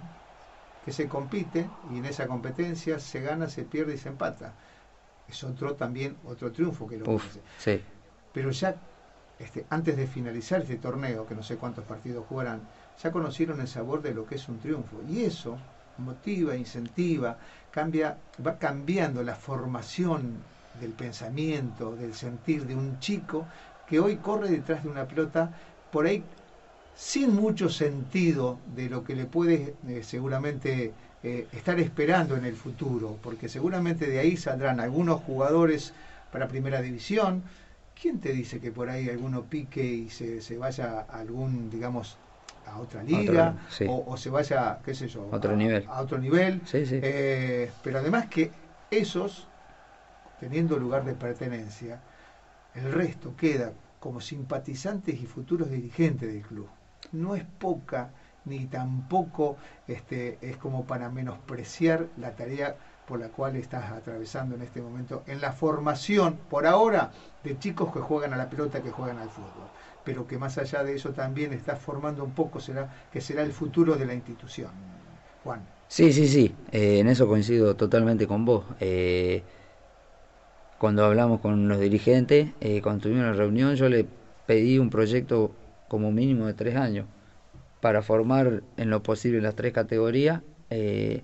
que 0.86 0.92
se 0.92 1.08
compite 1.08 1.70
y 1.92 2.00
en 2.00 2.06
esa 2.06 2.28
competencia 2.28 3.00
se 3.00 3.22
gana, 3.22 3.48
se 3.48 3.64
pierde 3.64 3.94
y 3.94 3.98
se 3.98 4.10
empata 4.10 4.54
es 5.32 5.44
otro 5.44 5.76
también, 5.76 6.18
otro 6.26 6.52
triunfo 6.52 6.88
que 6.88 6.98
lo 6.98 7.20
sí. 7.58 7.82
Pero 8.34 8.52
ya 8.52 8.76
este, 9.40 9.66
antes 9.70 9.98
de 9.98 10.06
finalizar 10.06 10.62
este 10.62 10.78
torneo, 10.78 11.26
que 11.26 11.34
no 11.34 11.42
sé 11.42 11.58
cuántos 11.58 11.84
partidos 11.86 12.26
jugarán, 12.28 12.62
ya 13.02 13.12
conocieron 13.12 13.60
el 13.60 13.68
sabor 13.68 14.02
de 14.02 14.14
lo 14.14 14.26
que 14.26 14.36
es 14.36 14.48
un 14.48 14.60
triunfo. 14.60 14.98
Y 15.10 15.24
eso 15.24 15.58
motiva, 15.98 16.56
incentiva, 16.56 17.38
cambia, 17.72 18.18
va 18.46 18.58
cambiando 18.58 19.24
la 19.24 19.36
formación 19.36 20.38
del 20.80 20.92
pensamiento, 20.92 21.96
del 21.96 22.14
sentir 22.14 22.66
de 22.66 22.76
un 22.76 23.00
chico 23.00 23.48
que 23.88 24.00
hoy 24.00 24.18
corre 24.18 24.50
detrás 24.50 24.84
de 24.84 24.90
una 24.90 25.08
pelota 25.08 25.52
por 25.92 26.06
ahí 26.06 26.24
sin 26.96 27.34
mucho 27.36 27.70
sentido 27.70 28.60
de 28.76 28.90
lo 28.90 29.04
que 29.04 29.16
le 29.16 29.26
puede 29.26 29.76
eh, 29.88 30.04
seguramente 30.04 30.94
eh, 31.24 31.48
estar 31.52 31.80
esperando 31.80 32.36
en 32.36 32.46
el 32.46 32.56
futuro, 32.56 33.18
porque 33.22 33.48
seguramente 33.48 34.08
de 34.08 34.20
ahí 34.20 34.38
saldrán 34.38 34.80
algunos 34.80 35.22
jugadores 35.22 35.94
para 36.32 36.48
primera 36.48 36.82
división. 36.82 37.44
¿Quién 38.00 38.20
te 38.20 38.34
dice 38.34 38.60
que 38.60 38.72
por 38.72 38.90
ahí 38.90 39.08
alguno 39.10 39.44
pique 39.44 39.84
y 39.84 40.10
se, 40.10 40.42
se 40.42 40.58
vaya 40.58 41.06
a 41.08 41.20
algún, 41.20 41.70
digamos, 41.70 42.18
a 42.66 42.80
otra 42.80 43.04
liga 43.04 43.56
o, 43.88 44.18
se 44.18 44.30
vaya, 44.30 44.80
qué 44.84 44.96
sé 44.96 45.08
yo, 45.08 45.28
otro 45.32 45.54
a, 45.54 45.56
nivel. 45.56 45.86
a 45.88 46.02
otro 46.02 46.18
nivel? 46.18 46.62
Sí, 46.66 46.86
sí. 46.86 47.00
Eh, 47.02 47.72
pero 47.84 48.00
además 48.00 48.28
que 48.28 48.52
esos, 48.90 49.48
teniendo 50.40 50.78
lugar 50.78 51.06
de 51.06 51.14
pertenencia, 51.14 52.00
el 52.76 52.92
resto 52.92 53.36
queda 53.36 53.74
como 54.00 54.22
simpatizantes 54.22 55.22
y 55.22 55.26
futuros 55.26 55.70
dirigentes 55.70 56.32
del 56.34 56.42
club. 56.42 56.68
no 57.12 57.36
es 57.36 57.44
poca 57.60 58.10
ni 58.46 58.66
tampoco 58.66 59.58
este, 59.88 60.38
es 60.42 60.58
como 60.58 60.86
para 60.86 61.10
menospreciar 61.10 62.08
la 62.18 62.36
tarea 62.36 62.76
por 63.08 63.20
la 63.20 63.28
cual 63.30 63.56
estás 63.56 63.92
atravesando 63.92 64.56
en 64.56 64.62
este 64.62 64.82
momento 64.82 65.24
en 65.28 65.42
la 65.42 65.52
formación, 65.52 66.38
por 66.50 66.66
ahora, 66.66 67.12
de 67.44 67.58
chicos 67.60 67.92
que 67.92 68.00
juegan 68.00 68.34
a 68.34 68.38
la 68.38 68.50
pelota, 68.50 68.82
que 68.82 68.92
juegan 68.92 69.20
al 69.20 69.30
fútbol, 69.30 69.68
pero 70.04 70.28
que 70.28 70.38
más 70.38 70.58
allá 70.58 70.84
de 70.84 70.96
eso 70.96 71.10
también 71.10 71.54
estás 71.54 71.80
formando 71.80 72.24
un 72.24 72.32
poco, 72.32 72.60
será 72.60 72.90
que 73.12 73.22
será 73.22 73.44
el 73.44 73.52
futuro 73.52 73.96
de 73.96 74.06
la 74.06 74.14
institución. 74.14 74.70
Juan. 75.44 75.62
Sí, 75.88 76.14
sí, 76.14 76.28
sí, 76.28 76.56
eh, 76.72 77.00
en 77.00 77.08
eso 77.08 77.28
coincido 77.28 77.76
totalmente 77.76 78.28
con 78.28 78.46
vos. 78.46 78.64
Eh, 78.80 79.44
cuando 80.78 81.04
hablamos 81.04 81.42
con 81.42 81.68
los 81.68 81.80
dirigentes, 81.80 82.50
eh, 82.62 82.82
cuando 82.82 83.04
tuvimos 83.04 83.26
la 83.26 83.34
reunión, 83.34 83.76
yo 83.76 83.90
le 83.90 84.06
pedí 84.46 84.80
un 84.80 84.90
proyecto 84.90 85.52
como 85.88 86.12
mínimo 86.12 86.48
de 86.48 86.54
tres 86.54 86.76
años 86.76 87.08
para 87.82 88.02
formar 88.04 88.62
en 88.78 88.90
lo 88.90 89.04
posible 89.04 89.42
las 89.42 89.56
tres 89.56 89.74
categorías 89.74 90.42
eh, 90.70 91.24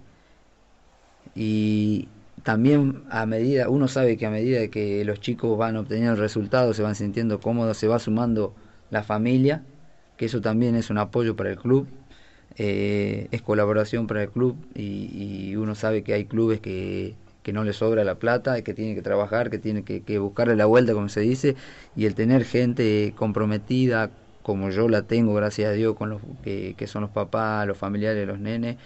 y 1.36 2.10
también 2.44 3.04
a 3.10 3.26
medida, 3.26 3.70
uno 3.70 3.88
sabe 3.88 4.18
que 4.18 4.26
a 4.26 4.32
medida 4.32 4.68
que 4.70 5.04
los 5.06 5.20
chicos 5.20 5.58
van 5.58 5.78
obteniendo 5.78 6.16
resultados, 6.16 6.76
se 6.76 6.84
van 6.84 6.96
sintiendo 6.96 7.40
cómodos, 7.40 7.78
se 7.78 7.88
va 7.88 8.00
sumando 8.00 8.56
la 8.90 9.04
familia, 9.04 9.64
que 10.18 10.26
eso 10.26 10.42
también 10.42 10.76
es 10.76 10.90
un 10.90 10.98
apoyo 10.98 11.36
para 11.36 11.52
el 11.52 11.58
club, 11.58 11.88
eh, 12.56 13.28
es 13.32 13.42
colaboración 13.42 14.08
para 14.08 14.24
el 14.24 14.30
club 14.30 14.58
y, 14.74 15.56
uno 15.56 15.76
sabe 15.76 16.04
que 16.04 16.14
hay 16.14 16.26
clubes 16.26 16.60
que, 16.60 17.16
que 17.44 17.54
no 17.54 17.64
les 17.64 17.76
sobra 17.78 18.04
la 18.04 18.16
plata, 18.16 18.62
que 18.62 18.74
tienen 18.74 18.96
que 18.96 19.02
trabajar, 19.02 19.50
que 19.50 19.60
tienen 19.60 19.84
que, 19.84 20.02
que 20.02 20.18
buscarle 20.20 20.56
la 20.56 20.66
vuelta, 20.66 20.94
como 20.94 21.10
se 21.10 21.22
dice, 21.22 21.56
y 21.96 22.06
el 22.06 22.16
tener 22.16 22.46
gente 22.46 23.14
comprometida, 23.16 24.12
como 24.48 24.70
yo 24.70 24.88
la 24.88 25.02
tengo, 25.02 25.34
gracias 25.34 25.72
a 25.72 25.74
Dios, 25.74 25.98
con 25.98 26.10
los 26.10 26.22
que, 26.42 26.74
son 26.88 27.02
los 27.02 27.12
papás, 27.12 27.68
los 27.68 27.78
familiares, 27.78 28.26
los 28.26 28.40
nenes, 28.40 28.78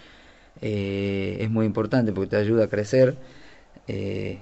eh, 0.60 1.38
es 1.40 1.52
muy 1.52 1.68
importante 1.68 2.12
porque 2.12 2.32
te 2.32 2.38
ayuda 2.38 2.64
a 2.64 2.68
crecer, 2.68 3.16
eh, 3.88 4.40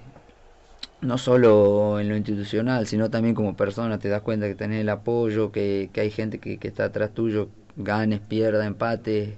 no 1.01 1.17
solo 1.17 1.99
en 1.99 2.07
lo 2.07 2.15
institucional, 2.15 2.87
sino 2.87 3.09
también 3.09 3.35
como 3.35 3.57
persona, 3.57 3.99
te 3.99 4.07
das 4.07 4.21
cuenta 4.21 4.47
que 4.47 4.55
tenés 4.55 4.79
el 4.79 4.87
apoyo, 4.87 5.51
que, 5.51 5.89
hay 5.93 6.09
gente 6.09 6.39
que, 6.39 6.57
está 6.61 6.85
atrás 6.85 7.13
tuyo, 7.13 7.49
ganes, 7.75 8.21
pierdas, 8.21 8.65
empates, 8.65 9.31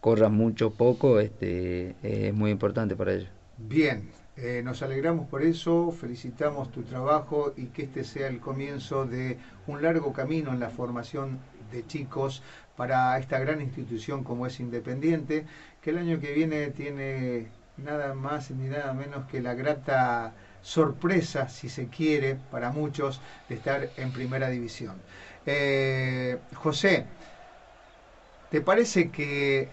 corras 0.00 0.30
mucho, 0.30 0.70
poco, 0.70 1.18
este, 1.18 1.96
es 2.04 2.32
muy 2.32 2.52
importante 2.52 2.94
para 2.94 3.14
ellos. 3.14 3.28
Bien, 3.56 4.08
eh, 4.40 4.62
nos 4.62 4.82
alegramos 4.82 5.26
por 5.28 5.42
eso, 5.42 5.90
felicitamos 5.90 6.70
tu 6.70 6.82
trabajo 6.84 7.54
y 7.56 7.66
que 7.66 7.82
este 7.82 8.04
sea 8.04 8.28
el 8.28 8.38
comienzo 8.38 9.04
de 9.04 9.36
un 9.66 9.82
largo 9.82 10.12
camino 10.12 10.52
en 10.52 10.60
la 10.60 10.70
formación 10.70 11.40
de 11.72 11.84
chicos 11.86 12.42
para 12.76 13.18
esta 13.18 13.40
gran 13.40 13.60
institución 13.60 14.22
como 14.22 14.46
es 14.46 14.60
Independiente, 14.60 15.44
que 15.82 15.90
el 15.90 15.98
año 15.98 16.20
que 16.20 16.32
viene 16.32 16.68
tiene 16.68 17.48
nada 17.78 18.14
más 18.14 18.52
ni 18.52 18.68
nada 18.68 18.92
menos 18.92 19.26
que 19.26 19.40
la 19.40 19.54
grata 19.54 20.32
sorpresa, 20.62 21.48
si 21.48 21.68
se 21.68 21.88
quiere, 21.88 22.36
para 22.52 22.70
muchos, 22.70 23.20
de 23.48 23.56
estar 23.56 23.90
en 23.96 24.12
primera 24.12 24.48
división. 24.48 24.94
Eh, 25.46 26.38
José, 26.54 27.06
¿te 28.50 28.60
parece 28.60 29.10
que 29.10 29.68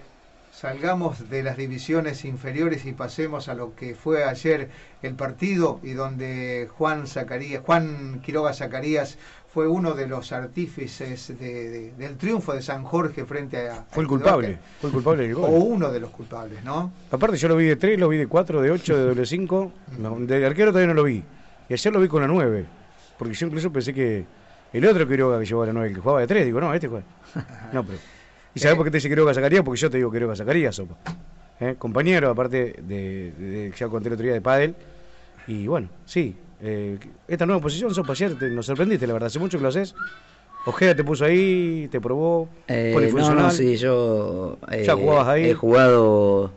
salgamos 0.56 1.30
de 1.30 1.44
las 1.44 1.58
divisiones 1.58 2.24
inferiores 2.24 2.86
y 2.86 2.94
pasemos 2.94 3.50
a 3.50 3.56
lo 3.56 3.76
que 3.76 3.94
fue 3.94 4.24
ayer 4.24 4.70
el 5.02 5.14
partido 5.14 5.82
y 5.84 5.92
donde 5.92 6.70
Juan 6.78 7.08
Zacarías, 7.08 7.62
Juan 7.62 8.22
Quiroga 8.24 8.54
Zacarías 8.54 9.18
fue 9.54 9.68
uno 9.68 9.94
de 9.94 10.08
los 10.08 10.32
artífices 10.32 11.34
del 11.38 12.18
triunfo 12.18 12.54
de 12.54 12.62
San 12.62 12.84
Jorge 12.84 13.26
frente 13.26 13.70
a... 13.70 13.86
Fue 13.92 14.04
el 14.04 14.10
culpable, 14.10 14.58
fue 14.80 14.90
el 14.90 14.94
culpable 14.94 15.24
del 15.24 15.36
gol. 15.36 15.46
O 15.46 15.58
uno 15.58 15.92
de 15.92 16.00
los 16.00 16.10
culpables, 16.12 16.64
¿no? 16.64 16.92
Aparte 17.12 17.38
yo 17.38 17.50
lo 17.50 17.58
vi 17.58 17.66
de 17.66 17.76
3, 17.76 18.00
lo 18.00 18.08
vi 18.08 18.18
de 18.18 18.28
4, 18.28 18.62
de 18.62 18.72
8, 18.72 18.98
de 18.98 19.04
doble 19.04 19.26
5, 19.26 19.72
de 20.20 20.46
arquero 20.46 20.72
todavía 20.72 20.88
no 20.88 20.94
lo 20.94 21.04
vi. 21.04 21.24
Y 21.68 21.74
ayer 21.74 21.94
lo 21.94 22.00
vi 22.00 22.08
con 22.08 22.22
la 22.22 22.28
9, 22.28 22.66
porque 23.18 23.34
yo 23.34 23.48
incluso 23.48 23.72
pensé 23.72 23.94
que 23.94 24.26
el 24.72 24.86
otro 24.86 25.08
Quiroga 25.08 25.40
que 25.40 25.46
llevaba 25.46 25.68
la 25.68 25.74
9, 25.74 25.90
el 25.90 25.96
que 25.96 26.02
jugaba 26.02 26.22
de 26.22 26.28
3, 26.28 26.46
digo, 26.46 26.62
no, 26.62 26.74
este 26.74 26.88
juega. 26.88 27.06
No, 27.74 27.84
pero... 27.86 28.00
¿Y 28.56 28.60
sabes 28.60 28.78
por 28.78 28.86
qué 28.86 28.92
te 28.92 28.98
dice 28.98 29.10
Quiroga 29.10 29.34
Zacarías? 29.34 29.64
Porque 29.64 29.80
yo 29.80 29.90
te 29.90 29.98
digo 29.98 30.12
Quiroga 30.12 30.36
Zacarías, 30.36 30.76
sopa. 30.76 30.96
¿Eh? 31.60 31.76
Compañero, 31.78 32.30
aparte 32.30 32.76
de, 32.82 33.32
de, 33.32 33.74
ya 33.78 33.88
conté 33.90 34.08
el 34.10 34.14
otro 34.14 34.24
día 34.24 34.34
de 34.34 34.42
Padel. 34.42 34.76
Y 35.48 35.68
bueno, 35.68 35.90
sí, 36.06 36.36
eh, 36.62 36.98
esta 37.28 37.46
nueva 37.46 37.62
posición, 37.62 37.94
Sopa, 37.94 38.14
ayer 38.14 38.36
te, 38.36 38.50
nos 38.50 38.66
sorprendiste, 38.66 39.06
la 39.06 39.14
verdad. 39.14 39.28
Hace 39.28 39.40
mucho 39.40 39.58
que 39.58 39.64
lo 39.64 39.70
haces. 39.70 39.94
Ojeda 40.66 40.96
te 40.96 41.04
puso 41.04 41.26
ahí, 41.26 41.88
te 41.92 42.02
probó. 42.02 42.50
Eh, 42.68 43.12
no, 43.14 43.36
no, 43.36 43.52
sí, 43.52 43.78
yo 43.78 44.58
eh, 44.72 44.88
he 45.38 45.54
jugado 45.54 46.52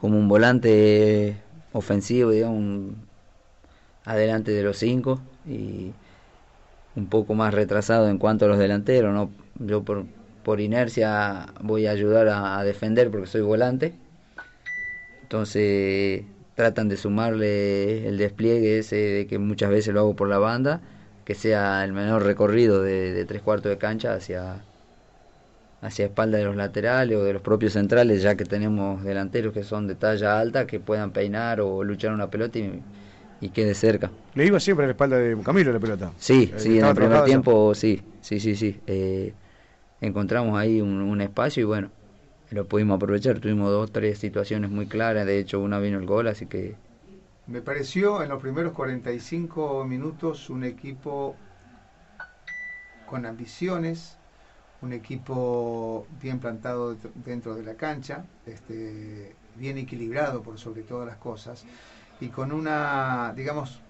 como 0.00 0.16
un 0.16 0.28
volante 0.28 1.36
ofensivo, 1.72 2.30
digamos, 2.30 2.94
adelante 4.04 4.52
de 4.52 4.62
los 4.62 4.78
cinco 4.78 5.20
y 5.46 5.92
un 6.96 7.06
poco 7.06 7.34
más 7.34 7.52
retrasado 7.52 8.08
en 8.08 8.16
cuanto 8.16 8.46
a 8.46 8.48
los 8.48 8.58
delanteros, 8.58 9.12
¿no? 9.12 9.30
Yo 9.58 9.82
por, 9.82 10.06
por 10.48 10.62
inercia 10.62 11.52
voy 11.60 11.86
a 11.86 11.90
ayudar 11.90 12.26
a, 12.28 12.64
defender 12.64 13.10
porque 13.10 13.26
soy 13.26 13.42
volante. 13.42 13.92
Entonces 15.20 16.24
tratan 16.54 16.88
de 16.88 16.96
sumarle 16.96 18.08
el 18.08 18.16
despliegue 18.16 18.78
ese 18.78 18.96
de 18.96 19.26
que 19.26 19.38
muchas 19.38 19.68
veces 19.68 19.92
lo 19.92 20.00
hago 20.00 20.16
por 20.16 20.26
la 20.26 20.38
banda, 20.38 20.80
que 21.26 21.34
sea 21.34 21.84
el 21.84 21.92
menor 21.92 22.22
recorrido 22.22 22.82
de, 22.82 23.26
tres 23.26 23.42
cuartos 23.42 23.68
de 23.68 23.76
cancha 23.76 24.14
hacia, 24.14 24.62
hacia 25.82 26.06
espalda 26.06 26.38
de 26.38 26.44
los 26.44 26.56
laterales 26.56 27.18
o 27.18 27.24
de 27.24 27.34
los 27.34 27.42
propios 27.42 27.74
centrales, 27.74 28.22
ya 28.22 28.34
que 28.34 28.46
tenemos 28.46 29.04
delanteros 29.04 29.52
que 29.52 29.64
son 29.64 29.86
de 29.86 29.96
talla 29.96 30.40
alta, 30.40 30.66
que 30.66 30.80
puedan 30.80 31.10
peinar 31.10 31.60
o 31.60 31.84
luchar 31.84 32.14
una 32.14 32.30
pelota 32.30 32.58
y, 32.58 33.50
quede 33.50 33.74
cerca. 33.74 34.10
¿Le 34.32 34.46
iba 34.46 34.58
siempre 34.60 34.84
a 34.84 34.86
la 34.86 34.92
espalda 34.92 35.18
de 35.18 35.36
Camilo 35.42 35.74
la 35.74 35.78
pelota? 35.78 36.10
Sí, 36.16 36.50
eh, 36.54 36.58
sí, 36.58 36.78
en 36.78 36.86
el 36.86 36.94
primer 36.94 37.24
tiempo 37.24 37.74
sí, 37.74 38.00
sí, 38.22 38.40
sí, 38.40 38.56
sí. 38.56 38.80
Eh, 38.86 39.34
encontramos 40.00 40.58
ahí 40.58 40.80
un, 40.80 41.20
espacio 41.20 41.62
y 41.62 41.64
bueno, 41.64 41.90
lo 42.50 42.66
pudimos 42.66 42.96
aprovechar. 42.96 43.40
Tuvimos 43.40 43.70
dos, 43.70 43.92
tres 43.92 44.18
situaciones 44.18 44.70
muy 44.70 44.86
claras. 44.86 45.26
De 45.26 45.38
hecho, 45.38 45.60
una 45.60 45.78
vino 45.78 45.98
el 45.98 46.06
gol, 46.06 46.28
así 46.28 46.46
que. 46.46 46.76
Me 47.46 47.62
pareció 47.62 48.22
en 48.22 48.28
los 48.28 48.42
primeros 48.42 48.72
45 48.72 49.84
minutos 49.84 50.50
un 50.50 50.64
equipo 50.64 51.34
con 53.06 53.24
ambiciones, 53.24 54.18
un 54.82 54.92
equipo 54.92 56.06
bien 56.20 56.40
plantado 56.40 56.94
dentro 57.24 57.54
de 57.54 57.62
la 57.62 57.74
cancha, 57.74 58.24
este, 58.44 59.34
bien 59.56 59.78
equilibrado 59.78 60.42
por 60.42 60.58
sobre 60.58 60.82
todas 60.82 61.06
las 61.06 61.16
cosas, 61.16 61.64
y 62.20 62.28
con 62.28 62.52
una, 62.52 63.32
digamos, 63.34 63.80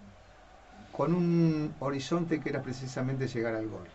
con 0.93 1.13
un 1.13 1.75
horizonte 1.81 2.41
que 2.41 2.51
era 2.51 2.63
precisamente 2.63 3.27
llegar 3.27 3.57
al 3.57 3.67
gol 3.67 3.89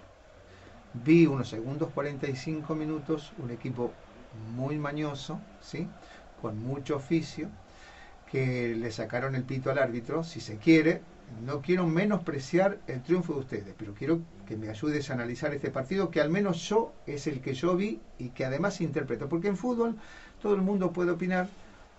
vi 0.94 1.26
unos 1.26 1.50
segundos 1.50 1.90
45 1.94 2.76
minutos 2.76 3.34
un 3.40 3.52
equipo 3.52 3.92
muy 4.56 4.78
mañoso, 4.78 5.40
¿sí? 5.62 5.88
con 6.42 6.62
mucho 6.62 6.98
oficio, 6.98 7.50
que 8.30 8.76
le 8.76 8.92
sacaron 8.92 9.36
el 9.36 9.44
pito 9.44 9.72
al 9.72 9.80
árbitro, 9.80 10.24
si 10.24 10.40
se 10.40 10.58
quiere. 10.58 11.02
No 11.46 11.62
quiero 11.62 11.88
menospreciar 11.88 12.80
el 12.88 13.02
triunfo 13.02 13.34
de 13.34 13.40
ustedes, 13.40 13.76
pero 13.78 13.94
quiero 13.94 14.22
que 14.46 14.58
me 14.58 14.70
ayudes 14.70 15.10
a 15.10 15.14
analizar 15.14 15.54
este 15.54 15.72
partido, 15.72 16.12
que 16.12 16.22
al 16.22 16.30
menos 16.30 16.68
yo 16.68 16.94
es 17.08 17.28
el 17.28 17.42
que 17.42 17.54
yo 17.54 17.76
vi 17.76 18.02
y 18.20 18.30
que 18.30 18.46
además 18.46 18.82
interpreto. 18.82 19.30
Porque 19.30 19.48
en 19.48 19.58
fútbol 19.58 19.96
todo 20.42 20.54
el 20.54 20.62
mundo 20.62 20.92
puede 20.92 21.12
opinar, 21.12 21.48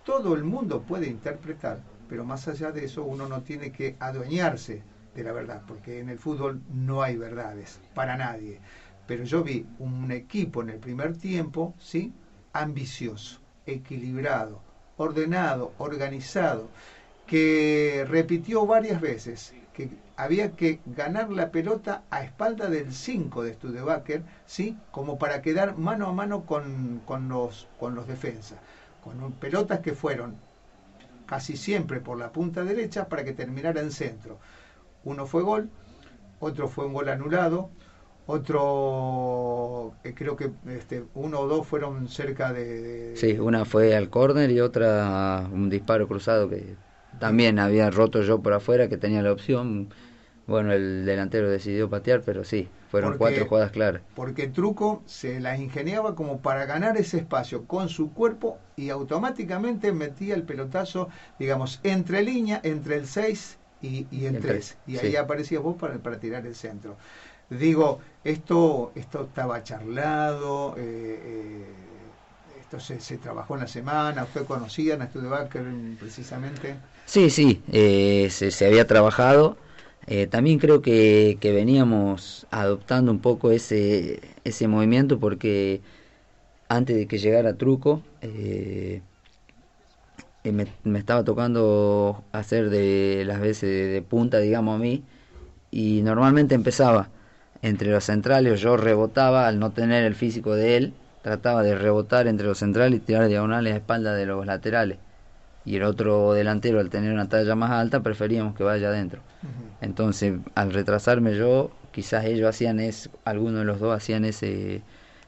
todo 0.04 0.34
el 0.34 0.44
mundo 0.44 0.82
puede 0.82 1.08
interpretar, 1.08 1.80
pero 2.08 2.24
más 2.24 2.46
allá 2.46 2.70
de 2.70 2.84
eso 2.84 3.02
uno 3.02 3.26
no 3.28 3.42
tiene 3.42 3.72
que 3.72 3.96
adueñarse 3.98 4.82
de 5.14 5.22
la 5.22 5.32
verdad, 5.32 5.62
porque 5.66 6.00
en 6.00 6.10
el 6.10 6.18
fútbol 6.18 6.60
no 6.72 7.02
hay 7.02 7.16
verdades 7.16 7.80
para 7.94 8.16
nadie 8.16 8.60
pero 9.06 9.24
yo 9.24 9.42
vi 9.42 9.66
un 9.78 10.10
equipo 10.10 10.62
en 10.62 10.70
el 10.70 10.78
primer 10.78 11.16
tiempo, 11.16 11.74
¿sí? 11.78 12.12
ambicioso, 12.52 13.40
equilibrado, 13.66 14.60
ordenado, 14.96 15.72
organizado, 15.78 16.68
que 17.26 18.04
repitió 18.08 18.66
varias 18.66 19.00
veces 19.00 19.54
que 19.72 19.90
había 20.16 20.52
que 20.52 20.80
ganar 20.86 21.30
la 21.30 21.50
pelota 21.50 22.04
a 22.10 22.22
espalda 22.22 22.68
del 22.68 22.92
5 22.92 23.42
de 23.42 23.54
Studebaker, 23.54 24.22
¿sí? 24.46 24.78
como 24.92 25.18
para 25.18 25.42
quedar 25.42 25.76
mano 25.76 26.08
a 26.08 26.12
mano 26.12 26.46
con, 26.46 27.02
los, 27.28 27.68
con 27.78 27.94
los 27.94 28.06
defensas, 28.06 28.58
con 29.02 29.32
pelotas 29.32 29.80
que 29.80 29.92
fueron 29.92 30.36
casi 31.26 31.56
siempre 31.56 32.00
por 32.00 32.18
la 32.18 32.30
punta 32.32 32.64
derecha 32.64 33.08
para 33.08 33.24
que 33.24 33.32
terminara 33.32 33.80
en 33.80 33.90
centro. 33.90 34.38
Uno 35.02 35.26
fue 35.26 35.42
gol, 35.42 35.68
otro 36.38 36.68
fue 36.68 36.86
un 36.86 36.92
gol 36.92 37.08
anulado, 37.08 37.70
otro, 38.26 39.94
eh, 40.04 40.14
creo 40.14 40.36
que 40.36 40.50
este, 40.68 41.04
uno 41.14 41.40
o 41.40 41.46
dos 41.46 41.66
fueron 41.66 42.08
cerca 42.08 42.52
de, 42.52 43.14
Sí, 43.16 43.38
una 43.38 43.64
fue 43.64 43.94
al 43.94 44.10
córner 44.10 44.50
y 44.50 44.60
otra 44.60 45.48
un 45.52 45.70
disparo 45.70 46.08
cruzado 46.08 46.48
que 46.48 46.76
también 47.18 47.58
había 47.58 47.90
roto 47.90 48.22
yo 48.22 48.42
por 48.42 48.52
afuera, 48.52 48.88
que 48.88 48.96
tenía 48.98 49.22
la 49.22 49.32
opción. 49.32 49.88
bueno, 50.46 50.72
el 50.72 51.04
delantero 51.06 51.48
decidió 51.50 51.88
patear, 51.88 52.22
pero 52.24 52.44
sí, 52.44 52.68
fueron 52.90 53.16
cuatro 53.16 53.46
jugadas 53.46 53.70
claras. 53.70 54.02
Porque 54.14 54.48
Truco 54.48 55.02
se 55.06 55.40
las 55.40 55.60
ingeniaba 55.60 56.14
como 56.14 56.42
para 56.42 56.66
ganar 56.66 56.96
ese 56.96 57.18
espacio 57.18 57.66
con 57.66 57.88
su 57.88 58.12
cuerpo 58.12 58.58
y 58.76 58.90
automáticamente 58.90 59.92
metía 59.92 60.34
el 60.34 60.44
pelotazo, 60.44 61.08
digamos, 61.38 61.80
entre 61.84 62.22
línea, 62.22 62.60
entre 62.64 62.96
el 62.96 63.06
6 63.06 63.58
y, 63.80 64.06
y 64.10 64.26
el 64.26 64.38
3. 64.40 64.78
Y 64.86 64.98
ahí 64.98 65.16
aparecía 65.16 65.60
vos 65.60 65.76
para, 65.76 65.98
para 66.02 66.18
tirar 66.20 66.46
el 66.46 66.54
centro. 66.54 66.96
Digo, 67.50 68.00
esto, 68.24 68.92
esto 68.94 69.24
estaba 69.24 69.62
charlado, 69.62 70.74
eh, 70.76 71.20
eh, 71.22 71.64
esto 72.60 72.80
se, 72.80 73.00
se, 73.00 73.18
trabajó 73.18 73.54
en 73.54 73.60
la 73.60 73.66
semana, 73.68 74.24
¿usted 74.24 74.44
conocía 74.44 74.94
a 74.94 75.06
Studebaker 75.06 75.64
precisamente? 75.98 76.76
Sí, 77.06 77.30
sí, 77.30 77.62
eh, 77.70 78.28
se, 78.30 78.50
se 78.50 78.66
había 78.66 78.86
trabajado. 78.86 79.56
También 80.30 80.58
creo 80.58 80.82
que, 80.82 81.38
que, 81.40 81.52
veníamos 81.52 82.46
adoptando 82.50 83.10
un 83.10 83.20
poco 83.20 83.50
ese, 83.50 84.20
ese 84.44 84.68
movimiento 84.68 85.18
porque 85.18 85.80
antes 86.68 86.96
de 86.96 87.06
que 87.06 87.18
llegara 87.18 87.56
Truco 87.56 88.02
eh, 90.44 90.52
me, 90.52 90.66
me, 90.82 90.98
estaba 90.98 91.24
tocando 91.24 92.22
hacer 92.32 92.68
de 92.70 93.24
las 93.26 93.40
veces 93.40 93.92
de, 93.92 94.02
punta, 94.02 94.38
digamos 94.38 94.76
a 94.76 94.78
mí, 94.78 95.02
y 95.70 96.02
normalmente 96.02 96.54
empezaba 96.54 97.08
entre 97.64 97.90
los 97.90 98.04
centrales, 98.04 98.60
yo 98.60 98.76
rebotaba 98.76 99.48
al 99.48 99.58
no 99.58 99.70
tener 99.70 100.04
el 100.04 100.14
físico 100.14 100.54
de 100.54 100.76
él, 100.76 100.94
trataba 101.22 101.62
de 101.62 101.74
rebotar 101.74 102.26
entre 102.26 102.46
los 102.46 102.58
centrales 102.58 102.98
y 102.98 103.00
tirar 103.00 103.26
diagonales 103.26 103.72
a 103.72 103.76
espalda 103.76 104.14
de 104.14 104.26
los 104.26 104.44
laterales 104.44 104.98
y 105.64 105.76
el 105.76 105.84
otro 105.84 106.34
delantero 106.34 106.78
al 106.78 106.90
tener 106.90 107.10
una 107.10 107.26
talla 107.26 107.54
más 107.54 107.70
alta 107.70 108.00
preferíamos 108.00 108.54
que 108.54 108.64
vaya 108.64 108.88
adentro. 108.88 109.22
Entonces, 109.80 110.34
al 110.54 110.74
retrasarme 110.74 111.36
yo, 111.36 111.70
quizás 111.90 112.26
ellos 112.26 112.50
hacían 112.50 112.80
es 112.80 113.08
algunos 113.24 113.60
de 113.60 113.64
los 113.64 113.80
dos 113.80 113.96
hacían 113.96 114.26
ese 114.26 114.82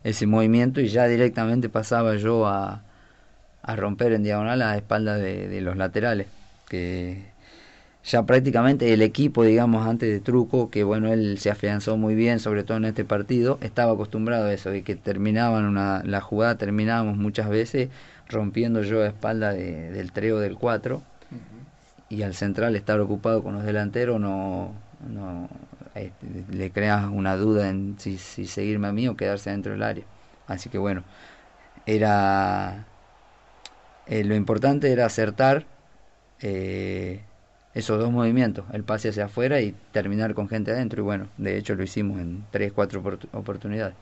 ese 0.05 0.27
movimiento 0.27 0.83
y 0.83 0.89
ya 0.89 1.07
directamente 1.07 1.71
pasaba 1.71 2.17
yo 2.17 2.47
a, 2.47 2.83
a 3.63 3.77
romper 3.77 4.13
en 4.13 4.23
diagonal 4.23 4.61
a 4.61 4.77
espalda 4.77 5.17
de, 5.17 5.49
de, 5.49 5.61
los 5.63 5.77
laterales, 5.77 6.29
que 6.69 7.25
ya 8.07 8.25
prácticamente 8.25 8.93
el 8.93 9.03
equipo, 9.03 9.43
digamos, 9.43 9.87
antes 9.87 10.09
de 10.09 10.21
Truco, 10.21 10.71
que 10.71 10.85
bueno, 10.85 11.13
él 11.13 11.39
se 11.39 11.51
afianzó 11.51 11.97
muy 11.97 12.15
bien, 12.15 12.39
sobre 12.39 12.63
todo 12.63 12.77
en 12.77 12.85
este 12.85 13.05
partido, 13.05 13.59
estaba 13.63 13.93
acostumbrado 13.93 14.47
a 14.47 14.53
eso, 14.53 14.73
y 14.75 14.83
que 14.83 14.95
terminaban 14.95 15.65
una, 15.65 16.03
la 16.05 16.21
jugada, 16.21 16.57
terminábamos 16.57 17.17
muchas 17.17 17.49
veces 17.49 17.89
rompiendo 18.29 18.83
yo 18.83 19.03
a 19.03 19.09
espalda 19.09 19.53
del 19.53 20.13
3 20.13 20.33
o 20.33 20.39
del 20.39 20.57
4 20.57 21.03
y 22.09 22.23
al 22.23 22.35
central 22.35 22.77
estar 22.77 23.01
ocupado 23.01 23.43
con 23.43 23.55
los 23.55 23.65
delanteros 23.65 24.21
no, 24.21 24.73
no 25.09 25.49
eh, 25.97 26.13
le 26.51 26.71
creas 26.71 27.07
una 27.11 27.37
duda 27.37 27.69
en 27.69 27.97
si, 27.99 28.19
si, 28.19 28.47
seguirme 28.47 28.89
a 28.89 28.93
mí 28.93 29.09
o 29.09 29.17
quedarse 29.17 29.51
dentro 29.51 29.73
del 29.73 29.83
área. 29.83 30.05
Así 30.47 30.69
que 30.69 30.79
bueno, 30.79 31.03
era 31.87 32.87
eh, 34.07 34.23
lo 34.25 34.37
importante 34.37 34.93
era 34.93 35.07
acertar 35.07 35.67
eh, 36.41 37.23
esos 37.77 37.99
dos 37.99 38.11
movimientos, 38.11 38.65
el 38.73 38.85
pase 38.85 39.11
hacia 39.11 39.27
afuera 39.27 39.61
y 39.61 39.75
terminar 39.93 40.33
con 40.33 40.49
gente 40.49 40.71
adentro. 40.71 41.03
Y 41.03 41.05
bueno, 41.05 41.29
de 41.37 41.59
hecho 41.59 41.75
lo 41.75 41.83
hicimos 41.83 42.19
en 42.21 42.43
tres, 42.51 42.73
cuatro 42.73 43.03
oportunidades. 43.33 43.95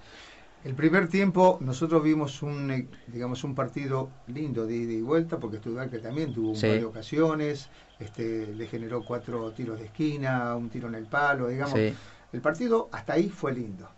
El 0.62 0.74
primer 0.74 1.08
tiempo 1.08 1.58
nosotros 1.60 2.04
vimos 2.04 2.40
un, 2.42 2.70
eh, 2.70 2.86
digamos, 3.08 3.42
un 3.42 3.56
partido 3.56 4.10
lindo 4.28 4.64
de 4.64 4.76
ida 4.76 4.92
y 4.92 5.02
vuelta, 5.02 5.38
porque 5.40 5.58
que 5.58 5.98
también 5.98 6.32
tuvo 6.32 6.52
un 6.52 6.60
par 6.60 6.70
de 6.70 6.84
ocasiones, 6.84 7.68
este, 7.98 8.46
le 8.46 8.66
generó 8.68 9.04
cuatro 9.04 9.50
tiros 9.50 9.80
de 9.80 9.86
esquina, 9.86 10.54
un 10.54 10.70
tiro 10.70 10.86
en 10.86 10.94
el 10.94 11.06
palo, 11.06 11.48
digamos. 11.48 11.74
El 11.76 12.40
partido 12.40 12.88
hasta 12.92 13.14
ahí 13.14 13.28
fue 13.28 13.52
lindo. 13.52 13.88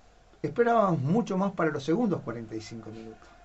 Esperábamos 0.42 1.00
mucho 1.02 1.36
más 1.36 1.52
para 1.52 1.70
los 1.70 1.84
segundos 1.84 2.22
45 2.22 2.90
minutos 2.90 3.35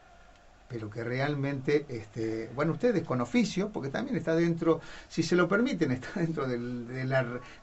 pero 0.71 0.89
que 0.89 1.03
realmente, 1.03 1.86
este, 1.89 2.49
bueno, 2.55 2.71
ustedes 2.71 3.03
con 3.03 3.19
oficio, 3.19 3.69
porque 3.73 3.89
también 3.89 4.15
está 4.15 4.34
dentro, 4.34 4.79
si 5.10 5.21
se 5.21 5.36
lo 5.36 5.45
permiten, 5.45 5.91
está 5.91 6.07
dentro 6.21 6.47
del, 6.47 6.88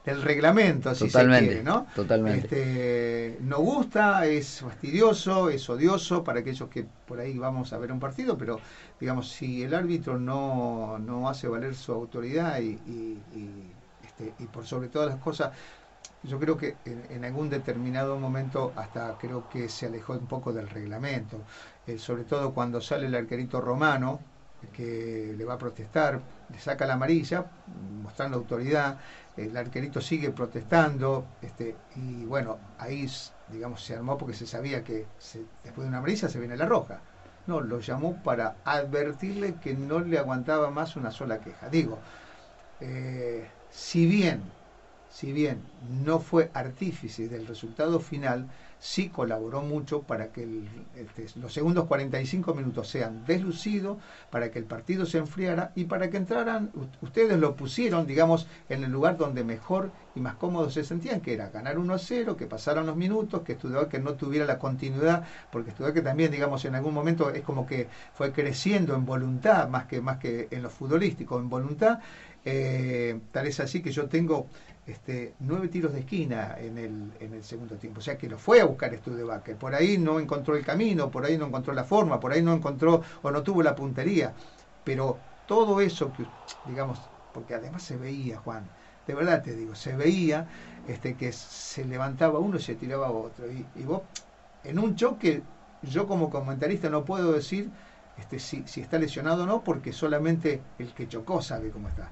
del 0.05 0.21
reglamento, 0.21 0.93
si 0.93 1.09
se 1.09 1.25
quiere, 1.25 1.63
¿no? 1.63 1.87
Totalmente. 1.95 2.45
Este, 2.45 3.37
no 3.41 3.61
gusta, 3.61 4.27
es 4.27 4.59
fastidioso, 4.59 5.49
es 5.49 5.67
odioso 5.67 6.23
para 6.23 6.41
aquellos 6.41 6.69
que 6.69 6.85
por 7.07 7.19
ahí 7.19 7.35
vamos 7.39 7.73
a 7.73 7.79
ver 7.79 7.91
un 7.91 7.99
partido, 7.99 8.37
pero 8.37 8.59
digamos, 8.99 9.31
si 9.31 9.63
el 9.63 9.73
árbitro 9.73 10.19
no, 10.19 10.99
no 10.99 11.27
hace 11.27 11.47
valer 11.47 11.73
su 11.73 11.91
autoridad 11.91 12.59
y, 12.59 12.77
y, 12.85 13.23
y, 13.33 13.73
este, 14.05 14.33
y 14.37 14.45
por 14.45 14.67
sobre 14.67 14.89
todas 14.89 15.09
las 15.09 15.17
cosas 15.17 15.51
yo 16.23 16.37
creo 16.37 16.57
que 16.57 16.75
en, 16.85 17.05
en, 17.09 17.23
algún 17.23 17.49
determinado 17.49 18.19
momento 18.19 18.73
hasta 18.75 19.17
creo 19.17 19.47
que 19.49 19.69
se 19.69 19.85
alejó 19.85 20.13
un 20.13 20.27
poco 20.27 20.51
del 20.51 20.67
reglamento. 20.67 21.37
Eh, 21.89 21.97
sobre 21.97 22.23
todo 22.23 22.53
cuando 22.53 22.81
sale 22.81 23.07
el 23.07 23.15
arquerito 23.15 23.59
romano, 23.59 24.19
que 24.73 25.33
le 25.35 25.43
va 25.43 25.55
a 25.55 25.57
protestar, 25.57 26.21
le 26.51 26.59
saca 26.59 26.85
la 26.85 26.93
amarilla, 26.93 27.47
mostrando 28.03 28.37
autoridad, 28.37 28.99
el 29.35 29.57
arquerito 29.57 29.99
sigue 29.99 30.29
protestando, 30.29 31.25
este, 31.41 31.75
y 31.95 32.25
bueno, 32.25 32.59
ahí 32.77 33.09
digamos 33.47 33.83
se 33.83 33.95
armó 33.95 34.19
porque 34.19 34.35
se 34.35 34.45
sabía 34.45 34.83
que 34.83 35.07
después 35.63 35.83
de 35.85 35.87
una 35.87 35.97
amarilla 35.97 36.29
se 36.29 36.37
viene 36.37 36.55
la 36.57 36.67
roja. 36.67 36.99
No, 37.47 37.59
lo 37.61 37.79
llamó 37.79 38.13
para 38.21 38.57
advertirle 38.65 39.55
que 39.55 39.73
no 39.73 39.99
le 40.01 40.19
aguantaba 40.19 40.69
más 40.69 40.95
una 40.95 41.09
sola 41.09 41.39
queja. 41.39 41.69
Digo, 41.69 41.97
eh, 42.81 43.47
si 43.71 44.05
bien, 44.05 44.43
si 45.09 45.33
bien 45.33 45.59
no 46.05 46.19
fue 46.19 46.51
artífice 46.53 47.27
del 47.27 47.47
resultado 47.47 47.99
final, 47.99 48.47
sí 48.79 49.09
colaboró 49.09 49.61
mucho 49.61 50.03
para 50.03 50.31
que 50.31 50.43
el, 50.43 50.67
este, 50.95 51.27
los 51.39 51.53
segundos 51.53 51.85
45 51.85 52.53
minutos 52.53 52.87
sean 52.87 53.25
deslucidos, 53.25 53.97
para 54.29 54.51
que 54.51 54.59
el 54.59 54.65
partido 54.65 55.05
se 55.05 55.17
enfriara 55.17 55.71
y 55.75 55.83
para 55.85 56.09
que 56.09 56.17
entraran, 56.17 56.71
ustedes 57.01 57.37
lo 57.37 57.55
pusieron, 57.55 58.07
digamos, 58.07 58.47
en 58.69 58.83
el 58.83 58.91
lugar 58.91 59.17
donde 59.17 59.43
mejor 59.43 59.91
y 60.15 60.21
más 60.21 60.35
cómodos 60.35 60.73
se 60.73 60.83
sentían, 60.83 61.21
que 61.21 61.33
era 61.33 61.49
ganar 61.49 61.77
1-0, 61.77 62.35
que 62.35 62.47
pasaran 62.47 62.85
los 62.85 62.95
minutos, 62.95 63.41
que 63.41 63.53
estudiaba 63.53 63.89
que 63.89 63.99
no 63.99 64.13
tuviera 64.13 64.45
la 64.45 64.57
continuidad, 64.57 65.23
porque 65.51 65.71
estudiaba 65.71 65.93
que 65.93 66.01
también, 66.01 66.31
digamos, 66.31 66.63
en 66.65 66.75
algún 66.75 66.93
momento 66.93 67.29
es 67.31 67.41
como 67.41 67.67
que 67.67 67.87
fue 68.13 68.31
creciendo 68.31 68.95
en 68.95 69.05
voluntad, 69.05 69.67
más 69.67 69.85
que, 69.85 70.01
más 70.01 70.17
que 70.17 70.47
en 70.51 70.63
lo 70.63 70.69
futbolístico, 70.69 71.37
en 71.37 71.49
voluntad. 71.49 71.99
Eh, 72.45 73.19
tal 73.33 73.47
es 73.47 73.59
así 73.59 73.81
que 73.81 73.91
yo 73.91 74.07
tengo 74.07 74.47
este, 74.89 75.35
nueve 75.39 75.67
tiros 75.67 75.93
de 75.93 75.99
esquina 75.99 76.55
en 76.57 76.77
el, 76.77 77.11
en 77.19 77.33
el 77.33 77.43
segundo 77.43 77.75
tiempo. 77.75 77.99
O 77.99 78.01
sea 78.03 78.17
que 78.17 78.27
lo 78.27 78.37
fue 78.37 78.61
a 78.61 78.65
buscar 78.65 78.95
Studebaker. 78.95 79.55
Por 79.55 79.75
ahí 79.75 79.97
no 79.97 80.19
encontró 80.19 80.55
el 80.55 80.65
camino, 80.65 81.11
por 81.11 81.25
ahí 81.25 81.37
no 81.37 81.45
encontró 81.45 81.73
la 81.73 81.83
forma, 81.83 82.19
por 82.19 82.31
ahí 82.31 82.41
no 82.41 82.53
encontró 82.53 83.03
o 83.21 83.31
no 83.31 83.43
tuvo 83.43 83.61
la 83.61 83.75
puntería. 83.75 84.33
Pero 84.83 85.17
todo 85.47 85.79
eso 85.81 86.11
que, 86.13 86.25
digamos, 86.67 86.99
porque 87.33 87.53
además 87.53 87.83
se 87.83 87.97
veía, 87.97 88.37
Juan, 88.39 88.67
de 89.05 89.13
verdad 89.13 89.43
te 89.43 89.55
digo, 89.55 89.75
se 89.75 89.95
veía 89.95 90.47
este, 90.87 91.15
que 91.15 91.31
se 91.33 91.85
levantaba 91.85 92.39
uno 92.39 92.57
y 92.57 92.61
se 92.61 92.75
tiraba 92.75 93.11
otro. 93.11 93.45
Y, 93.51 93.83
vos, 93.83 94.01
en 94.63 94.79
un 94.79 94.95
choque, 94.95 95.43
yo 95.83 96.07
como 96.07 96.29
comentarista 96.29 96.89
no 96.89 97.05
puedo 97.05 97.31
decir 97.31 97.69
este, 98.17 98.39
si 98.39 98.81
está 98.81 98.97
lesionado 98.97 99.43
o 99.43 99.45
no, 99.45 99.63
porque 99.63 99.93
solamente 99.93 100.61
el 100.79 100.93
que 100.93 101.07
chocó 101.07 101.41
sabe 101.41 101.69
cómo 101.69 101.89
está 101.89 102.11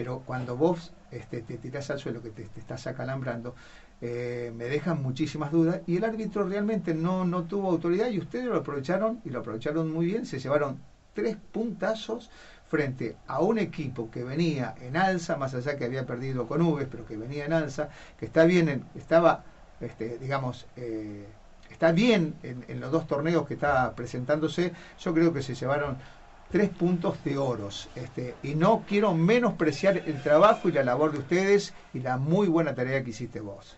pero 0.00 0.22
cuando 0.24 0.56
vos 0.56 0.94
este, 1.10 1.42
te 1.42 1.58
tirás 1.58 1.90
al 1.90 1.98
suelo, 1.98 2.22
que 2.22 2.30
te, 2.30 2.48
estás 2.56 2.86
acalambrando, 2.86 3.54
eh, 4.00 4.50
me 4.56 4.64
dejan 4.64 5.02
muchísimas 5.02 5.52
dudas 5.52 5.82
y 5.86 5.98
el 5.98 6.04
árbitro 6.04 6.48
realmente 6.48 6.94
no, 6.94 7.26
no 7.26 7.44
tuvo 7.44 7.68
autoridad 7.68 8.08
y 8.08 8.18
ustedes 8.18 8.46
lo 8.46 8.56
aprovecharon 8.56 9.20
y 9.26 9.28
lo 9.28 9.40
aprovecharon 9.40 9.92
muy 9.92 10.06
bien, 10.06 10.24
se 10.24 10.38
llevaron 10.38 10.80
tres 11.12 11.36
puntazos 11.52 12.30
frente 12.70 13.16
a 13.26 13.40
un 13.40 13.58
equipo 13.58 14.10
que 14.10 14.24
venía 14.24 14.74
en 14.80 14.96
alza, 14.96 15.36
más 15.36 15.54
allá 15.54 15.76
que 15.76 15.84
había 15.84 16.06
perdido 16.06 16.48
con 16.48 16.62
Uves, 16.62 16.88
pero 16.90 17.04
que 17.04 17.18
venía 17.18 17.44
en 17.44 17.52
alza, 17.52 17.90
que 18.18 18.24
está 18.24 18.44
bien, 18.44 18.86
estaba, 18.94 19.44
este, 19.82 20.16
digamos, 20.16 20.66
eh, 20.76 21.26
está 21.70 21.92
bien 21.92 22.36
en, 22.42 22.64
en, 22.68 22.80
los 22.80 22.90
dos 22.90 23.06
torneos 23.06 23.46
que 23.46 23.52
está 23.52 23.94
presentándose, 23.94 24.72
yo 24.98 25.12
creo 25.12 25.34
que 25.34 25.42
se 25.42 25.54
llevaron 25.54 25.98
tres 26.50 26.68
puntos 26.70 27.22
de 27.24 27.38
oros. 27.38 27.88
Este, 27.94 28.34
y 28.42 28.54
no 28.54 28.84
quiero 28.88 29.14
menospreciar 29.14 29.98
el 29.98 30.22
trabajo 30.22 30.68
y 30.68 30.72
la 30.72 30.84
labor 30.84 31.12
de 31.12 31.18
ustedes 31.18 31.74
y 31.94 32.00
la 32.00 32.16
muy 32.16 32.48
buena 32.48 32.74
tarea 32.74 33.02
que 33.02 33.10
hiciste 33.10 33.40
vos. 33.40 33.76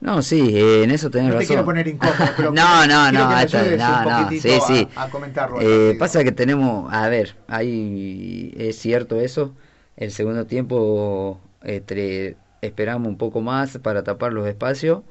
No, 0.00 0.20
sí, 0.20 0.56
eh, 0.56 0.82
en 0.82 0.90
eso 0.90 1.10
tenés 1.10 1.32
no 1.32 1.38
te 1.38 1.46
quiero 1.46 1.64
poner 1.64 1.86
incómodo, 1.86 2.16
pero 2.36 2.50
no, 2.50 2.86
no, 2.88 3.12
no, 3.12 3.30
no, 3.30 4.30
sí, 4.30 4.40
sí. 4.40 4.88
A, 4.96 5.08
comentarlo. 5.08 5.60
Eh, 5.60 5.94
pasa 5.96 6.24
que 6.24 6.32
tenemos, 6.32 6.92
a 6.92 7.08
ver, 7.08 7.36
ahí 7.46 8.52
es 8.56 8.76
cierto 8.78 9.20
eso. 9.20 9.54
El 9.96 10.10
segundo 10.10 10.46
tiempo 10.46 11.40
este, 11.62 12.36
esperamos 12.62 13.06
un 13.06 13.16
poco 13.16 13.42
más 13.42 13.78
para 13.78 14.02
tapar 14.02 14.32
los 14.32 14.48
espacios. 14.48 15.02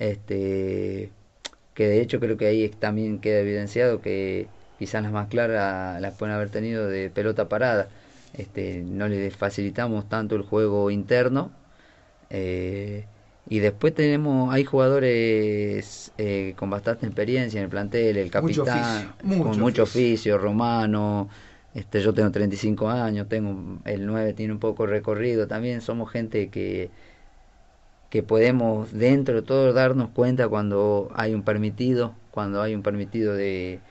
Este, 0.00 1.12
que 1.74 1.86
de 1.86 2.00
hecho 2.00 2.18
creo 2.18 2.36
que 2.36 2.46
ahí 2.46 2.68
también 2.68 3.20
queda 3.20 3.38
evidenciado 3.38 4.00
que 4.00 4.48
quizás 4.82 5.02
las 5.02 5.12
más 5.12 5.28
claras 5.28 6.00
las 6.00 6.14
pueden 6.16 6.34
haber 6.34 6.50
tenido 6.50 6.88
de 6.88 7.10
pelota 7.10 7.48
parada. 7.48 7.90
Este, 8.32 8.82
no 8.82 9.08
les 9.08 9.36
facilitamos 9.36 10.08
tanto 10.08 10.36
el 10.36 10.42
juego 10.42 10.90
interno. 10.90 11.52
Eh, 12.30 13.08
Y 13.46 13.58
después 13.60 13.94
tenemos, 13.94 14.52
hay 14.54 14.64
jugadores 14.64 16.12
eh, 16.18 16.54
con 16.56 16.70
bastante 16.70 17.06
experiencia 17.06 17.58
en 17.58 17.64
el 17.64 17.70
plantel, 17.70 18.16
el 18.16 18.30
capitán, 18.30 19.16
con 19.40 19.58
mucho 19.58 19.82
oficio, 19.84 20.38
Romano, 20.38 21.28
este, 21.74 22.00
yo 22.02 22.14
tengo 22.14 22.30
35 22.30 22.88
años, 22.90 23.28
tengo 23.28 23.80
el 23.84 24.06
9 24.06 24.34
tiene 24.34 24.52
un 24.52 24.60
poco 24.60 24.86
recorrido, 24.86 25.48
también 25.48 25.80
somos 25.82 26.10
gente 26.12 26.50
que, 26.50 26.92
que 28.10 28.22
podemos 28.22 28.92
dentro 28.92 29.36
de 29.36 29.42
todo 29.42 29.72
darnos 29.72 30.10
cuenta 30.10 30.48
cuando 30.48 31.10
hay 31.14 31.34
un 31.34 31.42
permitido, 31.44 32.14
cuando 32.30 32.60
hay 32.62 32.74
un 32.74 32.82
permitido 32.82 33.34
de, 33.34 33.82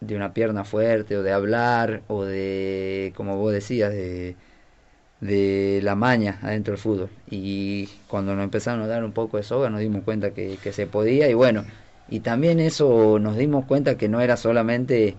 de 0.00 0.16
una 0.16 0.32
pierna 0.34 0.64
fuerte 0.64 1.16
o 1.16 1.22
de 1.22 1.32
hablar 1.32 2.02
o 2.08 2.24
de, 2.24 3.12
como 3.16 3.36
vos 3.36 3.52
decías, 3.52 3.92
de 3.92 4.36
de 5.20 5.80
la 5.82 5.94
maña 5.94 6.38
adentro 6.42 6.72
del 6.72 6.80
fútbol. 6.80 7.10
Y 7.30 7.88
cuando 8.08 8.34
nos 8.34 8.44
empezaron 8.44 8.82
a 8.82 8.86
dar 8.86 9.04
un 9.04 9.12
poco 9.12 9.36
de 9.36 9.42
soga 9.42 9.70
nos 9.70 9.80
dimos 9.80 10.02
cuenta 10.04 10.32
que, 10.32 10.58
se 10.72 10.86
podía 10.86 11.28
y 11.28 11.34
bueno, 11.34 11.64
y 12.08 12.20
también 12.20 12.60
eso 12.60 13.18
nos 13.18 13.36
dimos 13.36 13.66
cuenta 13.66 13.96
que 13.96 14.08
no 14.08 14.20
era 14.20 14.36
solamente 14.36 15.16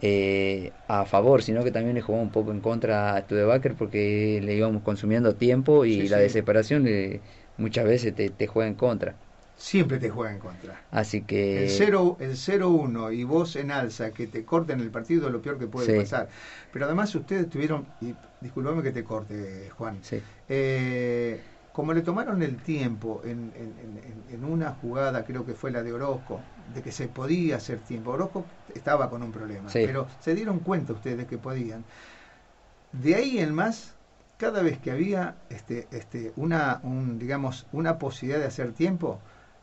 eh, 0.00 0.72
a 0.88 1.04
favor, 1.06 1.42
sino 1.42 1.64
que 1.64 1.70
también 1.70 1.94
le 1.94 2.02
jugaba 2.02 2.22
un 2.22 2.30
poco 2.30 2.52
en 2.52 2.60
contra 2.60 3.14
a 3.16 3.22
Studebaker 3.22 3.74
porque 3.74 4.40
le 4.42 4.54
íbamos 4.54 4.82
consumiendo 4.82 5.34
tiempo 5.34 5.84
y 5.84 6.08
la 6.08 6.18
desesperación 6.18 6.86
muchas 7.56 7.84
veces 7.84 8.14
te, 8.14 8.30
te 8.30 8.46
juega 8.46 8.68
en 8.68 8.76
contra 8.76 9.14
siempre 9.56 9.98
te 9.98 10.10
juega 10.10 10.32
en 10.32 10.38
contra. 10.38 10.82
Así 10.90 11.22
que... 11.22 11.64
El 11.64 11.70
0-1 11.70 12.16
el 12.20 12.36
0 12.36 13.12
y 13.12 13.24
vos 13.24 13.56
en 13.56 13.70
alza, 13.70 14.10
que 14.10 14.26
te 14.26 14.44
corten 14.44 14.80
el 14.80 14.90
partido 14.90 15.26
es 15.26 15.32
lo 15.32 15.40
peor 15.40 15.58
que 15.58 15.66
puede 15.66 16.00
pasar. 16.00 16.28
Pero 16.72 16.86
además 16.86 17.14
ustedes 17.14 17.48
tuvieron, 17.48 17.86
y 18.00 18.14
disculpame 18.40 18.82
que 18.82 18.92
te 18.92 19.04
corte, 19.04 19.70
Juan, 19.76 20.00
eh, 20.48 21.40
como 21.72 21.94
le 21.94 22.02
tomaron 22.02 22.42
el 22.42 22.56
tiempo 22.56 23.22
en, 23.24 23.52
en, 24.30 24.44
una 24.44 24.72
jugada, 24.72 25.24
creo 25.24 25.46
que 25.46 25.54
fue 25.54 25.70
la 25.70 25.82
de 25.82 25.92
Orozco, 25.92 26.40
de 26.74 26.82
que 26.82 26.92
se 26.92 27.08
podía 27.08 27.56
hacer 27.56 27.78
tiempo. 27.78 28.10
Orozco 28.10 28.44
estaba 28.74 29.08
con 29.08 29.22
un 29.22 29.32
problema, 29.32 29.68
pero 29.72 30.06
se 30.20 30.34
dieron 30.34 30.58
cuenta 30.58 30.92
ustedes 30.92 31.26
que 31.26 31.38
podían. 31.38 31.84
De 32.92 33.14
ahí 33.14 33.38
en 33.38 33.54
más, 33.54 33.94
cada 34.36 34.60
vez 34.62 34.78
que 34.78 34.90
había 34.90 35.36
este, 35.48 35.86
este, 35.92 36.32
una, 36.36 36.80
un, 36.82 37.18
digamos, 37.18 37.66
una 37.72 37.98
posibilidad 37.98 38.40
de 38.40 38.48
hacer 38.48 38.72
tiempo, 38.72 39.20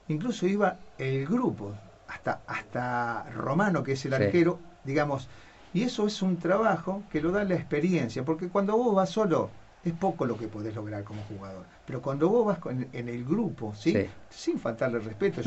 incluso 0.10 0.48
iba 0.48 0.80
el 0.98 1.26
grupo, 1.28 1.82
hasta, 2.08 2.44
hasta 2.48 3.24
Romano, 3.32 3.84
que 3.84 3.94
es 3.94 4.06
el 4.06 4.14
arquero, 4.14 4.60
digamos, 4.84 5.30
y 5.72 5.84
eso 5.84 6.08
es 6.08 6.22
un 6.22 6.38
trabajo 6.40 7.08
que 7.10 7.22
lo 7.22 7.32
da 7.32 7.44
la 7.46 7.56
experiencia, 7.56 8.26
porque 8.26 8.50
cuando 8.50 8.76
vos 8.78 8.96
vas 8.96 9.12
solo, 9.12 9.52
es 9.84 9.94
poco 9.94 10.26
lo 10.26 10.38
que 10.38 10.48
podés 10.48 10.76
lograr 10.76 11.04
como 11.06 11.24
jugador. 11.24 11.66
Pero 11.86 12.02
cuando 12.02 12.28
vos 12.28 12.46
vas 12.46 12.60
en 12.92 13.10
el 13.10 13.24
grupo, 13.24 13.74
¿sí? 13.74 14.08
Sin 14.30 14.60
faltarle 14.60 15.00
respeto, 15.00 15.42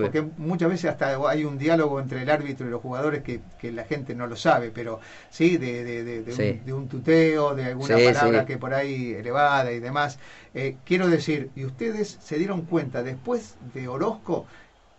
porque 0.00 0.22
muchas 0.36 0.68
veces 0.68 0.90
hasta 0.90 1.16
hay 1.28 1.44
un 1.44 1.56
diálogo 1.56 1.98
entre 1.98 2.22
el 2.22 2.30
árbitro 2.30 2.66
y 2.66 2.70
los 2.70 2.82
jugadores 2.82 3.22
que, 3.22 3.40
la 3.72 3.84
gente 3.84 4.14
no 4.14 4.26
lo 4.26 4.36
sabe, 4.36 4.70
pero 4.70 5.00
sí, 5.30 5.56
de, 5.56 5.84
de, 5.84 6.72
un, 6.72 6.88
tuteo, 6.88 7.54
de 7.54 7.64
alguna 7.64 7.96
palabra 7.96 8.44
que 8.44 8.58
por 8.58 8.74
ahí 8.74 9.14
elevada 9.14 9.72
y 9.72 9.80
demás. 9.80 10.18
Eh, 10.54 10.76
quiero 10.84 11.08
decir, 11.08 11.50
y 11.56 11.64
ustedes 11.64 12.18
se 12.20 12.36
dieron 12.36 12.62
cuenta 12.62 13.02
después 13.02 13.56
de 13.72 13.88
Orozco 13.88 14.46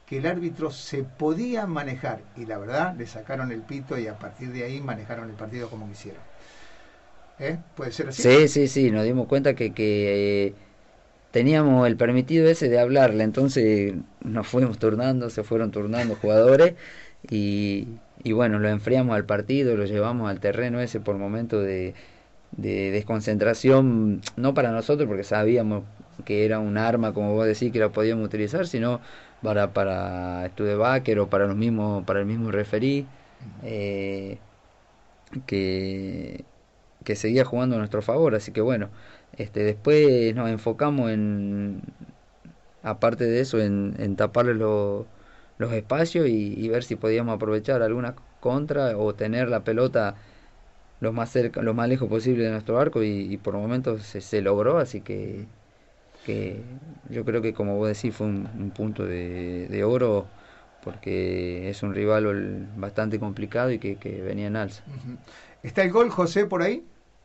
que 0.08 0.18
el 0.18 0.26
árbitro 0.26 0.72
se 0.72 1.04
podía 1.04 1.68
manejar, 1.68 2.22
y 2.36 2.46
la 2.46 2.58
verdad 2.58 2.96
le 2.96 3.06
sacaron 3.06 3.52
el 3.52 3.62
pito 3.62 3.98
y 3.98 4.08
a 4.08 4.18
partir 4.18 4.52
de 4.52 4.64
ahí 4.64 4.82
manejaron 4.82 5.30
el 5.30 5.36
partido 5.36 5.70
como 5.70 5.88
quisieron. 5.88 6.33
¿Eh? 7.40 7.60
¿Puede 7.76 7.92
ser 7.92 8.10
así? 8.10 8.24
Sí, 8.24 8.48
sí, 8.48 8.68
sí, 8.68 8.92
nos 8.92 9.06
dimos 9.06 9.28
cuenta 9.28 9.56
que, 9.56 9.74
que 9.74 10.48
eh, 10.48 10.56
teníamos 11.32 11.88
el 11.88 11.98
permitido 11.98 12.48
ese 12.50 12.70
de 12.70 12.80
hablarle, 12.80 13.24
entonces 13.24 13.96
nos 14.22 14.48
fuimos 14.48 14.80
turnando, 14.80 15.30
se 15.30 15.44
fueron 15.44 15.72
turnando 15.72 16.16
jugadores 16.16 16.76
y, 17.30 17.88
y 18.24 18.34
bueno, 18.34 18.60
lo 18.60 18.70
enfriamos 18.70 19.16
al 19.16 19.26
partido, 19.26 19.78
lo 19.78 19.86
llevamos 19.86 20.30
al 20.30 20.40
terreno 20.42 20.82
ese 20.82 21.00
por 21.02 21.18
momento 21.18 21.62
de, 21.62 21.96
de 22.52 22.92
desconcentración, 22.92 24.22
no 24.38 24.54
para 24.56 24.72
nosotros 24.72 25.08
porque 25.08 25.24
sabíamos 25.26 25.86
que 26.26 26.46
era 26.46 26.60
un 26.60 26.78
arma, 26.78 27.14
como 27.14 27.34
vos 27.34 27.48
decís, 27.48 27.72
que 27.74 27.80
la 27.80 27.92
podíamos 27.92 28.26
utilizar, 28.28 28.68
sino 28.68 29.02
para, 29.42 29.74
para 29.74 30.48
Studebaker 30.52 31.20
o 31.20 31.30
para, 31.30 31.48
los 31.48 31.56
mismos, 31.58 32.06
para 32.06 32.20
el 32.22 32.26
mismo 32.28 32.52
referí. 32.52 33.08
Eh, 33.64 34.40
que 35.46 36.46
que 37.04 37.16
seguía 37.16 37.46
jugando 37.46 37.76
a 37.76 37.80
nuestro 37.80 38.02
favor, 38.02 38.36
así 38.36 38.52
que 38.52 38.62
bueno, 38.62 38.90
este, 39.38 39.64
después 39.64 40.36
nos 40.36 40.50
enfocamos 40.50 41.12
en, 41.12 41.82
aparte 42.84 43.26
de 43.26 43.40
eso, 43.40 43.60
en, 43.60 43.96
en 44.00 44.16
taparle 44.16 44.54
los 44.56 45.08
espacios 45.74 46.28
y, 46.28 46.68
ver 46.70 46.84
si 46.84 46.96
podíamos 46.96 47.36
aprovechar 47.36 47.82
alguna 47.82 48.16
contra 48.40 48.98
o 48.98 49.16
tener 49.16 49.50
la 49.50 49.64
pelota 49.64 50.16
lo 51.00 51.14
más 51.14 51.32
cerca, 51.32 51.62
lo 51.62 51.74
más 51.74 51.90
lejos 51.90 52.10
posible 52.10 52.46
de 52.46 52.52
nuestro 52.52 52.80
arco 52.80 53.04
y, 53.04 53.38
por 53.38 53.56
momentos 53.56 54.04
se, 54.04 54.22
se, 54.22 54.42
logró, 54.42 54.78
así 54.80 55.02
que, 55.02 55.46
que 56.26 56.62
yo 57.10 57.26
creo 57.26 57.42
que 57.42 57.54
como 57.54 57.78
vos 57.78 57.88
decís 57.90 58.16
fue 58.16 58.28
un, 58.28 58.72
punto 58.76 59.06
de, 59.06 59.84
oro 59.86 60.28
porque 60.84 61.70
es 61.70 61.84
un 61.84 61.94
rival 61.94 62.68
bastante 62.78 63.20
complicado 63.20 63.72
y 63.72 63.80
que, 63.80 64.22
venía 64.24 64.48
en 64.48 64.58
alza. 64.58 64.84
¿Está 65.64 65.84
el 65.84 65.92
gol, 65.92 66.10
José, 66.10 66.46
por 66.46 66.62
ahí? 66.62 66.84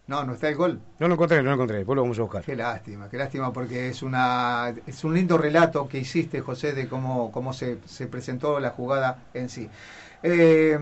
No, 0.09 0.25
no 0.25 0.33
está 0.33 0.49
el 0.49 0.57
gol. 0.57 0.81
No 0.99 1.07
lo 1.07 1.15
encontré, 1.15 1.37
no 1.43 1.51
lo 1.51 1.53
encontré. 1.53 1.77
Después 1.77 1.95
lo 1.95 2.03
vamos 2.03 2.19
a 2.19 2.23
buscar. 2.23 2.43
Qué 2.43 2.57
lástima, 2.57 3.11
qué 3.11 3.19
lástima 3.19 3.53
porque 3.53 3.91
es 3.91 4.03
una 4.03 4.75
es 4.87 5.05
un 5.05 5.15
lindo 5.15 5.37
relato 5.37 5.87
que 5.87 5.99
hiciste, 5.99 6.41
José, 6.41 6.73
de 6.73 6.89
cómo, 6.89 7.31
cómo 7.31 7.53
se, 7.53 7.77
presentó 8.11 8.59
la 8.59 8.71
jugada 8.71 9.19
en 9.35 9.51
sí. 9.51 9.69
Eh, 10.23 10.79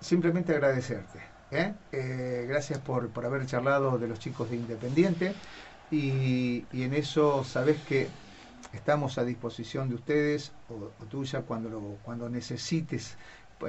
simplemente 0.00 0.52
agradecerte. 0.52 1.20
¿eh? 1.52 1.72
Eh, 1.92 2.46
gracias 2.48 2.80
por, 2.80 3.10
por 3.10 3.24
haber 3.24 3.46
charlado 3.46 3.96
de 3.96 4.08
los 4.08 4.18
chicos 4.18 4.50
de 4.50 4.56
Independiente 4.56 5.32
y, 5.92 6.64
en 6.72 6.94
eso 6.94 7.44
sabes 7.44 7.80
que 7.82 8.08
estamos 8.72 9.18
a 9.18 9.24
disposición 9.24 9.88
de 9.88 9.94
ustedes 9.94 10.52
o, 10.68 10.90
o 11.00 11.06
tuya 11.06 11.42
cuando, 11.42 11.68
lo, 11.68 11.80
cuando 12.02 12.28
necesites 12.28 13.16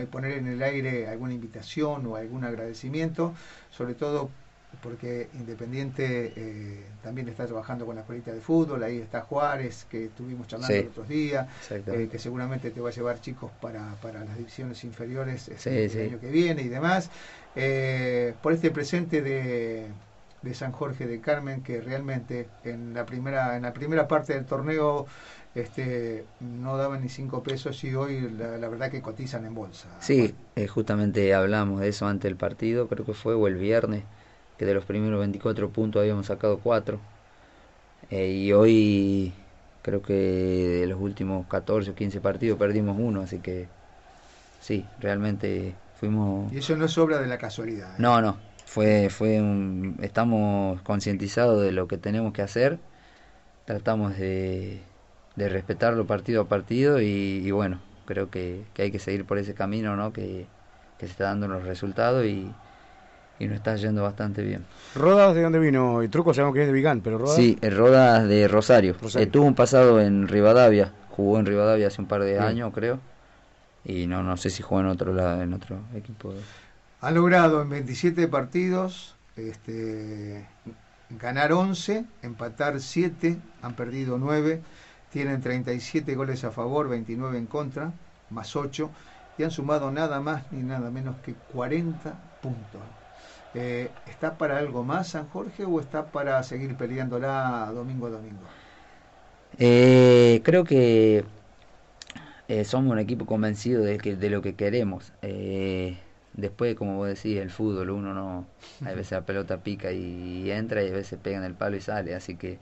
poner 0.10 0.34
en 0.34 0.48
el 0.48 0.62
aire 0.64 1.08
alguna 1.08 1.34
invitación 1.34 2.06
o 2.06 2.16
algún 2.16 2.44
agradecimiento, 2.44 3.34
sobre 3.70 3.94
todo 3.94 4.30
porque 4.82 5.28
Independiente 5.34 6.34
eh, 6.36 6.84
también 7.04 7.28
está 7.28 7.46
trabajando 7.46 7.86
con 7.86 7.96
la 7.96 8.02
escuelita 8.02 8.32
de 8.32 8.40
fútbol, 8.40 8.84
ahí 8.84 9.00
está 9.00 9.22
Juárez, 9.22 9.86
que 9.90 10.06
estuvimos 10.06 10.48
charlando 10.48 10.76
el 10.76 10.88
otros 10.88 11.08
días, 11.08 11.48
eh, 11.70 12.08
que 12.10 12.20
seguramente 12.20 12.72
te 12.72 12.80
va 12.80 12.90
a 12.90 12.92
llevar 12.92 13.20
chicos 13.20 13.52
para, 13.60 13.96
para 14.02 14.24
las 14.24 14.38
divisiones 14.38 14.84
inferiores 14.84 15.50
este, 15.50 15.86
el 15.86 16.10
año 16.10 16.20
que 16.20 16.30
viene 16.30 16.62
y 16.62 16.70
demás. 16.70 17.10
Eh, 17.56 18.34
por 18.42 18.54
este 18.54 18.72
presente 18.72 19.22
de, 19.22 19.88
de 20.42 20.54
San 20.56 20.72
Jorge 20.72 21.06
de 21.06 21.20
Carmen, 21.20 21.62
que 21.62 21.82
realmente 21.82 22.48
en 22.64 22.94
la 22.94 23.06
primera, 23.06 23.58
en 23.58 23.64
la 23.64 23.74
primera 23.74 24.08
parte 24.08 24.34
del 24.34 24.46
torneo 24.46 25.06
este, 25.54 26.26
no 26.40 26.78
daban 26.78 27.02
ni 27.02 27.10
cinco 27.10 27.44
pesos 27.44 27.84
y 27.84 27.94
hoy 27.94 28.30
la, 28.30 28.70
verdad 28.70 28.90
que 28.90 29.02
cotizan 29.02 29.46
en 29.46 29.54
bolsa. 29.54 29.88
Sí, 30.00 30.34
eh, 30.56 30.68
justamente 30.68 31.34
hablamos 31.34 31.82
de 31.82 31.90
eso 31.90 32.08
antes 32.08 32.24
del 32.24 32.38
partido, 32.38 32.88
creo 32.88 33.06
que 33.06 33.14
fue 33.14 33.34
o 33.34 33.48
el 33.48 33.56
viernes, 33.56 34.04
que 34.58 34.66
de 34.66 34.74
los 34.74 34.86
primeros 34.86 35.20
24 35.20 35.70
puntos 35.70 36.02
habíamos 36.02 36.28
sacado 36.28 36.60
4. 36.60 37.00
Eh, 38.10 38.30
y 38.30 38.54
hoy 38.54 39.34
creo 39.82 40.02
que 40.02 40.14
de 40.14 40.88
los 40.88 41.00
últimos 41.02 41.46
14 41.48 41.92
o 41.92 41.96
15 41.96 42.22
partidos 42.22 42.58
perdimos 42.58 42.98
uno, 42.98 43.22
así 43.22 43.40
que 43.40 43.68
sí, 44.62 44.86
realmente 45.00 45.76
fuimos... 46.00 46.52
Y 46.54 46.60
eso 46.60 46.78
no 46.78 46.86
es 46.86 46.98
obra 46.98 47.20
de 47.20 47.28
la 47.28 47.38
casualidad. 47.38 47.92
¿eh? 47.92 47.98
No, 47.98 48.22
no, 48.22 48.38
fue, 48.66 49.10
fue 49.10 49.42
un... 49.42 49.98
estamos 50.02 50.82
concientizados 50.82 51.62
de 51.62 51.74
lo 51.74 51.88
que 51.88 51.98
tenemos 51.98 52.32
que 52.32 52.42
hacer, 52.42 52.80
tratamos 53.66 54.18
de 54.18 54.82
de 55.36 55.50
respetarlo 55.50 56.06
partido 56.06 56.42
a 56.42 56.48
partido 56.48 57.02
y, 57.02 57.50
bueno, 57.52 57.80
creo 58.06 58.30
que, 58.30 58.64
hay 58.78 58.92
que 58.92 59.00
seguir 59.00 59.26
por 59.26 59.38
ese 59.38 59.54
camino, 59.54 59.96
¿no? 59.96 60.14
Que, 60.14 60.48
se 61.00 61.08
está 61.08 61.24
dando 61.24 61.48
los 61.48 61.64
resultados 61.64 62.24
y, 62.26 62.54
y 63.40 63.48
nos 63.48 63.56
está 63.56 63.76
yendo 63.76 64.04
bastante 64.04 64.44
bien. 64.44 64.66
¿Rodas 64.94 65.34
de 65.34 65.42
dónde 65.42 65.58
vino? 65.58 66.04
Y 66.04 66.10
Truco 66.10 66.32
sabemos 66.32 66.54
que 66.54 66.62
es 66.62 66.68
de 66.68 66.74
Vigán, 66.74 67.02
pero 67.02 67.18
Rodas... 67.18 67.36
Sí, 67.36 67.58
Rodas 67.60 68.28
de 68.28 68.48
Rosario. 68.48 68.96
Rosario. 69.02 69.32
tuvo 69.32 69.46
un 69.46 69.56
pasado 69.56 70.00
en 70.00 70.28
Rivadavia, 70.28 70.94
jugó 71.10 71.40
en 71.40 71.48
Rivadavia 71.48 71.88
hace 71.88 72.02
un 72.02 72.08
par 72.08 72.22
de 72.22 72.38
años, 72.38 72.72
creo. 72.72 73.00
Y 73.84 74.06
no, 74.06 74.22
no 74.22 74.38
sé 74.38 74.52
si 74.52 74.62
jugó 74.62 74.82
en 74.82 74.88
otro 74.88 75.12
lado, 75.12 75.42
en 75.42 75.54
otro 75.54 75.80
equipo. 75.96 76.36
Ha 77.00 77.10
logrado 77.10 77.64
en 77.64 77.70
27 77.70 78.28
partidos 78.28 79.16
este, 79.36 80.46
ganar 81.10 81.52
11, 81.52 82.06
empatar 82.22 82.80
7, 82.80 83.38
han 83.64 83.74
perdido 83.74 84.20
9 84.20 84.62
tienen 85.12 85.42
37 85.42 86.16
goles 86.16 86.44
a 86.46 86.52
favor, 86.52 86.90
29 86.90 87.38
en 87.38 87.48
contra, 87.48 88.00
más 88.30 88.56
8, 88.56 88.96
y 89.38 89.44
han 89.44 89.52
sumado 89.52 89.92
nada 89.92 90.22
más 90.22 90.52
ni 90.52 90.64
nada 90.64 90.92
menos 90.92 91.20
que 91.22 91.38
40 91.38 92.24
puntos. 92.42 92.84
Eh, 93.54 94.02
¿Está 94.06 94.38
para 94.38 94.58
algo 94.60 94.84
más 94.86 95.10
San 95.10 95.28
Jorge 95.30 95.66
o 95.66 95.80
está 95.82 96.12
para 96.12 96.42
seguir 96.44 96.78
peleándola 96.78 97.72
domingo 97.74 98.08
a 98.08 98.12
domingo? 98.12 98.56
Eh, 99.58 100.42
creo 100.44 100.64
que 100.66 101.26
eh, 102.48 102.66
somos 102.66 102.92
un 102.92 103.00
equipo 103.00 103.26
convencido 103.26 103.84
de, 103.84 103.98
que, 103.98 104.16
de 104.16 104.30
lo 104.30 104.42
que 104.42 104.56
queremos. 104.56 105.14
Eh, 105.22 105.98
después, 106.34 106.76
como 106.76 106.98
vos 106.98 107.08
decís, 107.08 107.38
el 107.40 107.50
fútbol, 107.50 107.90
uno 107.92 108.14
no. 108.14 108.48
A 108.84 108.94
veces 108.94 109.12
la 109.14 109.26
pelota 109.26 109.64
pica 109.64 109.92
y 109.92 110.50
entra 110.52 110.84
y 110.84 110.90
a 110.90 110.94
veces 110.94 111.20
pega 111.22 111.38
en 111.38 111.44
el 111.46 111.56
palo 111.56 111.78
y 111.78 111.82
sale. 111.82 112.16
Así 112.16 112.36
que 112.38 112.60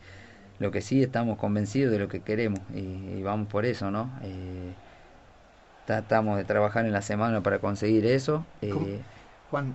lo 0.60 0.72
que 0.72 0.82
sí 0.82 1.02
estamos 1.02 1.38
convencidos 1.38 1.92
de 1.92 2.00
lo 2.00 2.08
que 2.08 2.22
queremos 2.22 2.60
y, 2.76 3.22
vamos 3.24 3.48
por 3.48 3.66
eso, 3.66 3.92
¿no? 3.92 4.10
Eh, 4.22 4.74
tratamos 5.86 6.38
de 6.38 6.44
trabajar 6.44 6.86
en 6.86 6.92
la 6.92 7.02
semana 7.02 7.42
para 7.42 7.60
conseguir 7.60 8.06
eso. 8.06 8.46
Eh, 8.62 9.02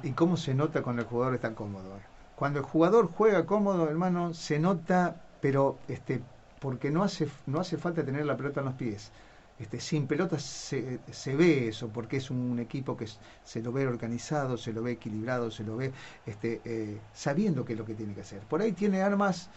¿Y 0.02 0.12
cómo 0.12 0.36
se 0.36 0.54
nota 0.54 0.82
cuando 0.82 1.02
el 1.02 1.08
jugador 1.08 1.34
está 1.34 1.54
cómodo? 1.54 1.98
Cuando 2.36 2.60
el 2.60 2.64
jugador 2.64 3.10
juega 3.12 3.46
cómodo, 3.46 3.88
hermano, 3.88 4.34
se 4.34 4.58
nota, 4.58 5.16
pero 5.40 5.78
este, 5.88 6.20
porque 6.60 6.90
no 6.90 7.02
hace, 7.02 7.28
no 7.46 7.60
hace 7.60 7.76
falta 7.78 8.04
tener 8.04 8.26
la 8.26 8.36
pelota 8.36 8.60
en 8.60 8.66
los 8.66 8.74
pies. 8.74 9.10
Este, 9.58 9.80
sin 9.80 10.06
pelota 10.06 10.38
se, 10.38 10.98
se, 11.12 11.36
ve 11.36 11.68
eso, 11.68 11.88
porque 11.88 12.16
es 12.16 12.28
un 12.30 12.58
equipo 12.58 12.96
que 12.96 13.06
se 13.44 13.62
lo 13.62 13.72
ve 13.72 13.86
organizado, 13.86 14.56
se 14.56 14.72
lo 14.72 14.82
ve 14.82 14.92
equilibrado, 14.92 15.50
se 15.50 15.62
lo 15.62 15.76
ve 15.76 15.92
este, 16.26 16.60
eh, 16.64 16.98
sabiendo 17.12 17.64
qué 17.64 17.74
es 17.74 17.78
lo 17.78 17.84
que 17.84 17.94
tiene 17.94 18.14
que 18.14 18.22
hacer. 18.22 18.40
Por 18.40 18.62
ahí 18.62 18.72
tiene 18.72 19.02
armas 19.02 19.48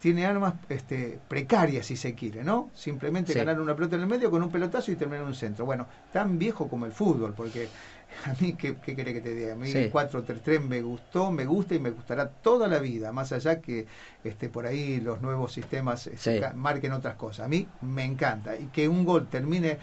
tiene 0.00 0.26
armas 0.26 0.54
este, 0.68 1.18
precarias, 1.28 1.86
si 1.86 1.96
se 1.96 2.14
quiere, 2.14 2.44
¿no? 2.44 2.70
Simplemente 2.74 3.32
ganar 3.32 3.60
una 3.60 3.74
pelota 3.74 3.96
en 3.96 4.02
el 4.02 4.08
medio 4.08 4.30
con 4.30 4.42
un 4.42 4.50
pelotazo 4.50 4.92
y 4.92 4.96
terminar 4.96 5.22
en 5.22 5.28
un 5.28 5.34
centro. 5.34 5.64
Bueno, 5.64 5.86
tan 6.12 6.38
viejo 6.38 6.68
como 6.68 6.86
el 6.86 6.92
fútbol, 6.92 7.34
porque 7.34 7.68
a 8.24 8.34
mí, 8.40 8.54
¿qué, 8.54 8.76
qué 8.76 8.96
querés 8.96 9.14
que 9.14 9.20
te 9.20 9.34
diga? 9.34 9.52
A 9.52 9.56
mí 9.56 9.72
4-3-3 9.72 10.60
me 10.60 10.80
gustó, 10.80 11.30
me 11.30 11.44
gusta 11.44 11.74
y 11.74 11.78
me 11.78 11.90
gustará 11.90 12.28
toda 12.28 12.68
la 12.68 12.78
vida, 12.78 13.12
más 13.12 13.32
allá 13.32 13.60
que 13.60 13.86
este, 14.24 14.48
por 14.48 14.66
ahí 14.66 15.00
los 15.00 15.20
nuevos 15.20 15.52
sistemas 15.52 16.06
este, 16.06 16.52
marquen 16.54 16.92
otras 16.92 17.16
cosas. 17.16 17.46
A 17.46 17.48
mí 17.48 17.68
me 17.82 18.04
encanta. 18.04 18.56
Y 18.56 18.66
que 18.66 18.88
un 18.88 19.04
gol 19.04 19.28
termine, 19.28 19.78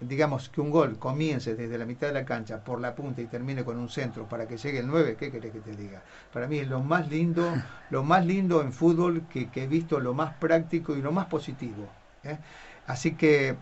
digamos, 0.00 0.48
que 0.48 0.60
un 0.60 0.70
gol 0.70 0.98
comience 0.98 1.54
desde 1.54 1.78
la 1.78 1.84
mitad 1.84 2.06
de 2.08 2.14
la 2.14 2.24
cancha 2.24 2.62
por 2.62 2.80
la 2.80 2.94
punta 2.94 3.20
y 3.20 3.26
termine 3.26 3.64
con 3.64 3.78
un 3.78 3.88
centro 3.88 4.28
para 4.28 4.46
que 4.46 4.56
llegue 4.56 4.78
el 4.78 4.86
9, 4.86 5.16
¿qué 5.18 5.30
querés 5.30 5.52
que 5.52 5.60
te 5.60 5.76
diga? 5.76 6.02
Para 6.32 6.46
mí 6.46 6.58
es 6.58 6.68
lo 6.68 6.80
más 6.80 7.08
lindo, 7.08 7.52
lo 7.90 8.02
más 8.02 8.24
lindo 8.24 8.62
en 8.62 8.72
fútbol 8.72 9.26
que, 9.28 9.48
he 9.54 9.66
visto, 9.66 10.00
lo 10.00 10.14
más 10.14 10.34
práctico 10.34 10.96
y 10.96 11.02
lo 11.02 11.12
más 11.12 11.26
positivo. 11.26 11.88
¿eh? 12.22 12.38
Así 12.86 13.14
que, 13.14 13.56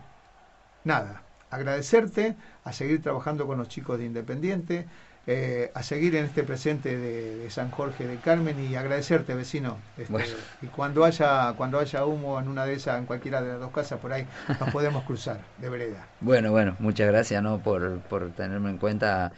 nada, 0.83 1.21
agradecerte, 1.53 2.35
a 2.63 2.73
seguir 2.73 3.01
trabajando 3.01 3.47
con 3.47 3.57
los 3.57 3.67
chicos 3.67 3.97
de 3.99 4.05
Independiente, 4.05 4.85
eh, 5.25 5.71
a 5.73 5.83
seguir 5.83 6.15
en 6.15 6.25
este 6.25 6.43
presente 6.43 6.97
de, 6.97 7.49
San 7.49 7.71
Jorge 7.71 8.05
de 8.05 8.17
Carmen 8.17 8.59
y 8.59 8.75
agradecerte, 8.75 9.33
vecino. 9.33 9.77
Este, 9.97 10.35
y 10.61 10.67
cuando 10.67 11.05
haya, 11.05 11.53
cuando 11.53 11.79
haya 11.79 12.05
humo 12.05 12.39
en 12.39 12.49
una 12.49 12.65
de 12.65 12.73
esas, 12.73 12.99
en 12.99 13.05
cualquiera 13.05 13.41
de 13.41 13.53
las 13.53 13.59
dos 13.59 13.71
casas 13.71 13.99
por 13.99 14.11
ahí, 14.11 14.25
nos 14.59 14.69
podemos 14.71 15.03
cruzar 15.05 15.39
de 15.59 15.69
vereda. 15.69 16.07
Bueno, 16.19 16.51
bueno, 16.51 16.75
muchas 16.79 17.07
gracias 17.07 17.41
¿no? 17.41 17.59
por, 17.59 17.99
por 18.01 18.31
tenerme 18.31 18.69
en 18.69 18.77
cuenta. 18.77 19.31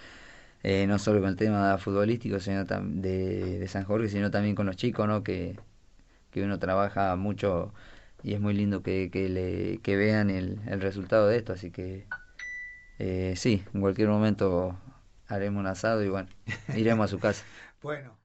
Eh, 0.68 0.88
no 0.88 0.98
solo 0.98 1.20
con 1.20 1.30
el 1.30 1.36
tema 1.36 1.78
futbolístico 1.78 2.40
sino 2.40 2.66
de, 2.66 3.60
de 3.60 3.68
San 3.68 3.84
Jorge, 3.84 4.10
sino 4.10 4.32
también 4.32 4.56
con 4.56 4.66
los 4.66 4.76
chicos, 4.76 5.08
¿no? 5.08 5.22
que, 5.22 5.60
que 6.32 6.42
uno 6.42 6.58
trabaja 6.58 7.16
mucho 7.16 7.72
y 8.24 8.34
es 8.34 8.42
muy 8.42 8.54
lindo 8.54 8.82
que, 8.84 9.10
que, 9.12 9.30
le, 9.30 9.80
que 9.82 9.96
vean 9.98 10.30
el, 10.30 10.60
el 10.68 10.82
resultado 10.82 11.28
de 11.28 11.38
esto, 11.38 11.54
así 11.54 11.72
que 11.72 12.06
eh, 13.00 13.34
sí, 13.36 13.64
en 13.74 13.82
cualquier 13.82 14.10
momento 14.10 14.78
haremos 15.28 15.60
un 15.60 15.68
asado 15.68 16.04
y 16.04 16.10
bueno, 16.10 16.30
iremos 16.76 17.06
a 17.06 17.08
su 17.10 17.20
casa. 17.20 17.46
bueno. 17.82 18.25